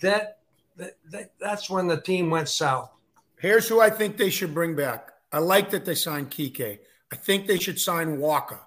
[0.00, 0.38] That,
[0.76, 2.90] that, that that's when the team went south.
[3.38, 5.12] Here's who I think they should bring back.
[5.30, 6.80] I like that they signed Kike.
[7.12, 8.58] I think they should sign Wacha.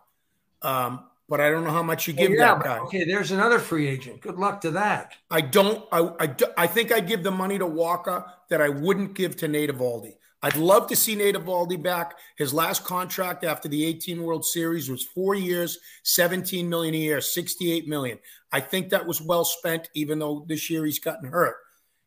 [0.62, 2.78] Um, but I don't know how much you give Well, yeah, that guy.
[2.80, 4.22] okay, there's another free agent.
[4.22, 5.14] Good luck to that.
[5.32, 5.86] I don't.
[5.92, 9.48] I, I, I think I'd give the money to Wacha that I wouldn't give to
[9.48, 10.16] Nate Eovaldi.
[10.44, 12.14] I'd love to see Nate Eovaldi back.
[12.38, 17.22] His last contract after the 18 World Series was four years, 17 million a year,
[17.22, 18.20] 68 million.
[18.52, 21.56] I think that was well spent, even though this year he's gotten hurt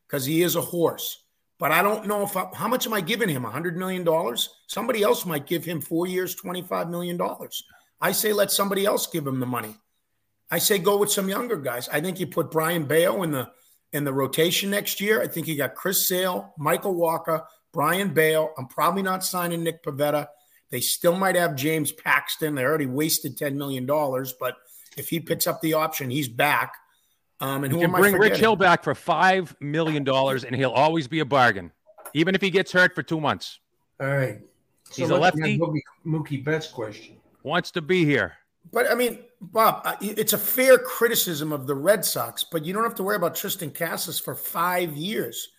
[0.07, 1.25] because he is a horse.
[1.57, 3.43] But I don't know if I, how much am I giving him?
[3.43, 4.47] 100 million dollars?
[4.67, 7.65] Somebody else might give him four years, 25 million dollars.
[8.01, 9.75] I say let somebody else give him the money.
[10.51, 11.87] I say go with some younger guys.
[11.89, 13.49] I think you put Brayan Bello in the
[13.91, 15.21] in the rotation next year.
[15.21, 18.51] I think you got Chris Sale, Michael Wacha, Brayan Bello.
[18.57, 20.27] I'm probably not signing Nick Pivetta.
[20.69, 22.55] They still might have James Paxton.
[22.55, 24.55] They already wasted $10 million, but
[24.97, 26.75] if he picks up the option, he's back.
[27.41, 28.37] Um, and You who can am I bring Rich?
[28.37, 31.71] Hill back for $5 million, and he'll always be a bargain,
[32.13, 33.59] even if he gets hurt for two months.
[33.99, 34.39] All right.
[34.93, 35.57] He's a look at lefty.
[35.57, 37.18] Mookie, Mookie Betts question.
[37.43, 38.33] Wants to be here.
[38.71, 42.83] But I mean, Bob, it's a fair criticism of the Red Sox, but you don't
[42.83, 45.49] have to worry about Triston Casas for five years.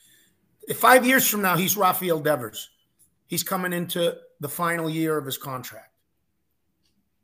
[0.74, 2.70] Five years from now, he's Rafael Devers.
[3.26, 5.92] He's coming into the final year of his contract.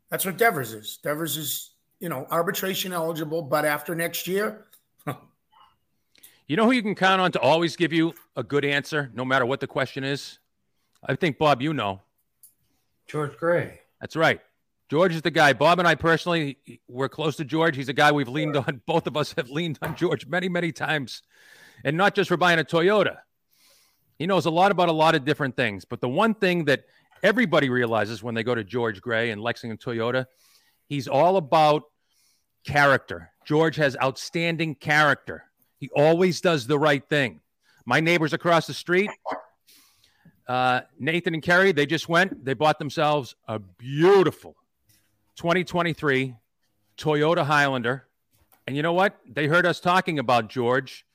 [0.09, 0.97] That's what Devers is.
[1.03, 4.65] Devers is, you know, arbitration eligible, but after next year,
[6.47, 9.25] you know who you can count on to always give you a good answer, no
[9.25, 10.39] matter what the question is?
[11.03, 12.01] I think, Bob, you know.
[13.05, 13.81] George Grey.
[13.99, 14.39] That's right.
[14.89, 15.51] George is the guy.
[15.53, 17.75] Bob and I personally, we're close to George.
[17.75, 18.81] He's a guy we've leaned on.
[18.87, 21.23] Both of us have leaned on George many, many times.
[21.83, 23.17] And not just for buying a Toyota.
[24.17, 25.85] He knows a lot about a lot of different things.
[25.85, 26.85] But the one thing that
[27.21, 30.25] everybody realizes when they go to George Grey and Lexington Toyota,
[30.87, 31.83] he's all about
[32.65, 33.31] character.
[33.45, 35.43] George has outstanding character.
[35.77, 37.41] He always does the right thing.
[37.85, 39.11] My neighbors across the street,
[40.47, 44.55] uh, Nathan and Kerry, they just went, they bought themselves a beautiful
[45.37, 46.35] 2023
[46.97, 48.07] Toyota Highlander.
[48.65, 49.17] And you know what?
[49.25, 51.05] They heard us talking about George.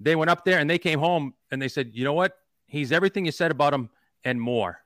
[0.00, 2.36] They went up there and they came home and they said, you know what?
[2.66, 3.90] He's everything you said about him
[4.24, 4.80] and more.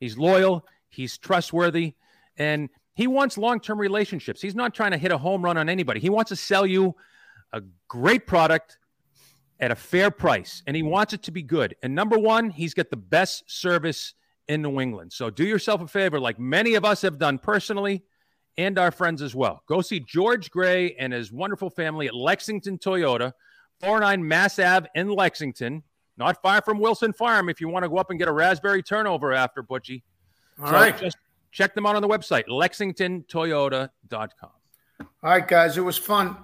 [0.00, 1.94] He's loyal, he's trustworthy,
[2.36, 4.40] and he wants long term relationships.
[4.40, 6.00] He's not trying to hit a home run on anybody.
[6.00, 6.94] He wants to sell you
[7.52, 8.78] a great product
[9.60, 11.74] at a fair price, and he wants it to be good.
[11.82, 14.14] And number one, he's got the best service
[14.46, 15.12] in New England.
[15.12, 18.04] So do yourself a favor, like many of us have done personally
[18.58, 19.62] and our friends as well.
[19.66, 23.32] Go see George Grey and his wonderful family at Lexington Toyota,
[23.80, 25.82] 49 Mass Ave in Lexington
[26.18, 28.82] not far from Wilson Farm if you want to go up and get a raspberry
[28.82, 30.02] turnover after Butchie.
[30.60, 31.16] All so right, Just
[31.52, 34.50] check them out on the website, lexingtontoyota.com.
[35.00, 35.78] All right, guys.
[35.78, 36.36] It was fun.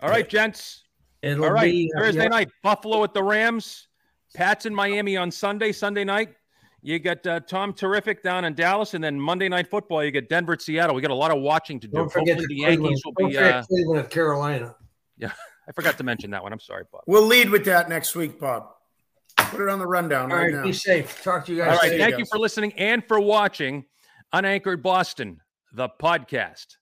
[0.00, 0.84] All right, gents.
[1.20, 2.28] It'll All right, be, uh, Thursday yeah.
[2.28, 3.88] night, Buffalo at the Rams.
[4.34, 6.34] Pats in Miami on Sunday, Sunday night.
[6.80, 10.04] You got uh, Tom Terrific down in Dallas, and then Monday night football.
[10.04, 10.94] You get Denver at Seattle.
[10.94, 11.94] We got a lot of watching to do.
[11.94, 14.76] Don't forget Hopefully the Yankees will Don't be uh, Cleveland at Carolina.
[15.16, 15.32] Yeah,
[15.68, 16.52] I forgot to mention that one.
[16.52, 17.02] I'm sorry, Bob.
[17.06, 18.68] We'll lead with that next week, Bob.
[19.36, 20.62] Put it on the rundown All right, right now.
[20.62, 21.22] Be safe.
[21.22, 21.78] Talk to you guys.
[21.78, 21.98] All right.
[21.98, 23.84] Thank you for listening and for watching
[24.32, 25.40] Unanchored Boston,
[25.72, 26.76] the podcast.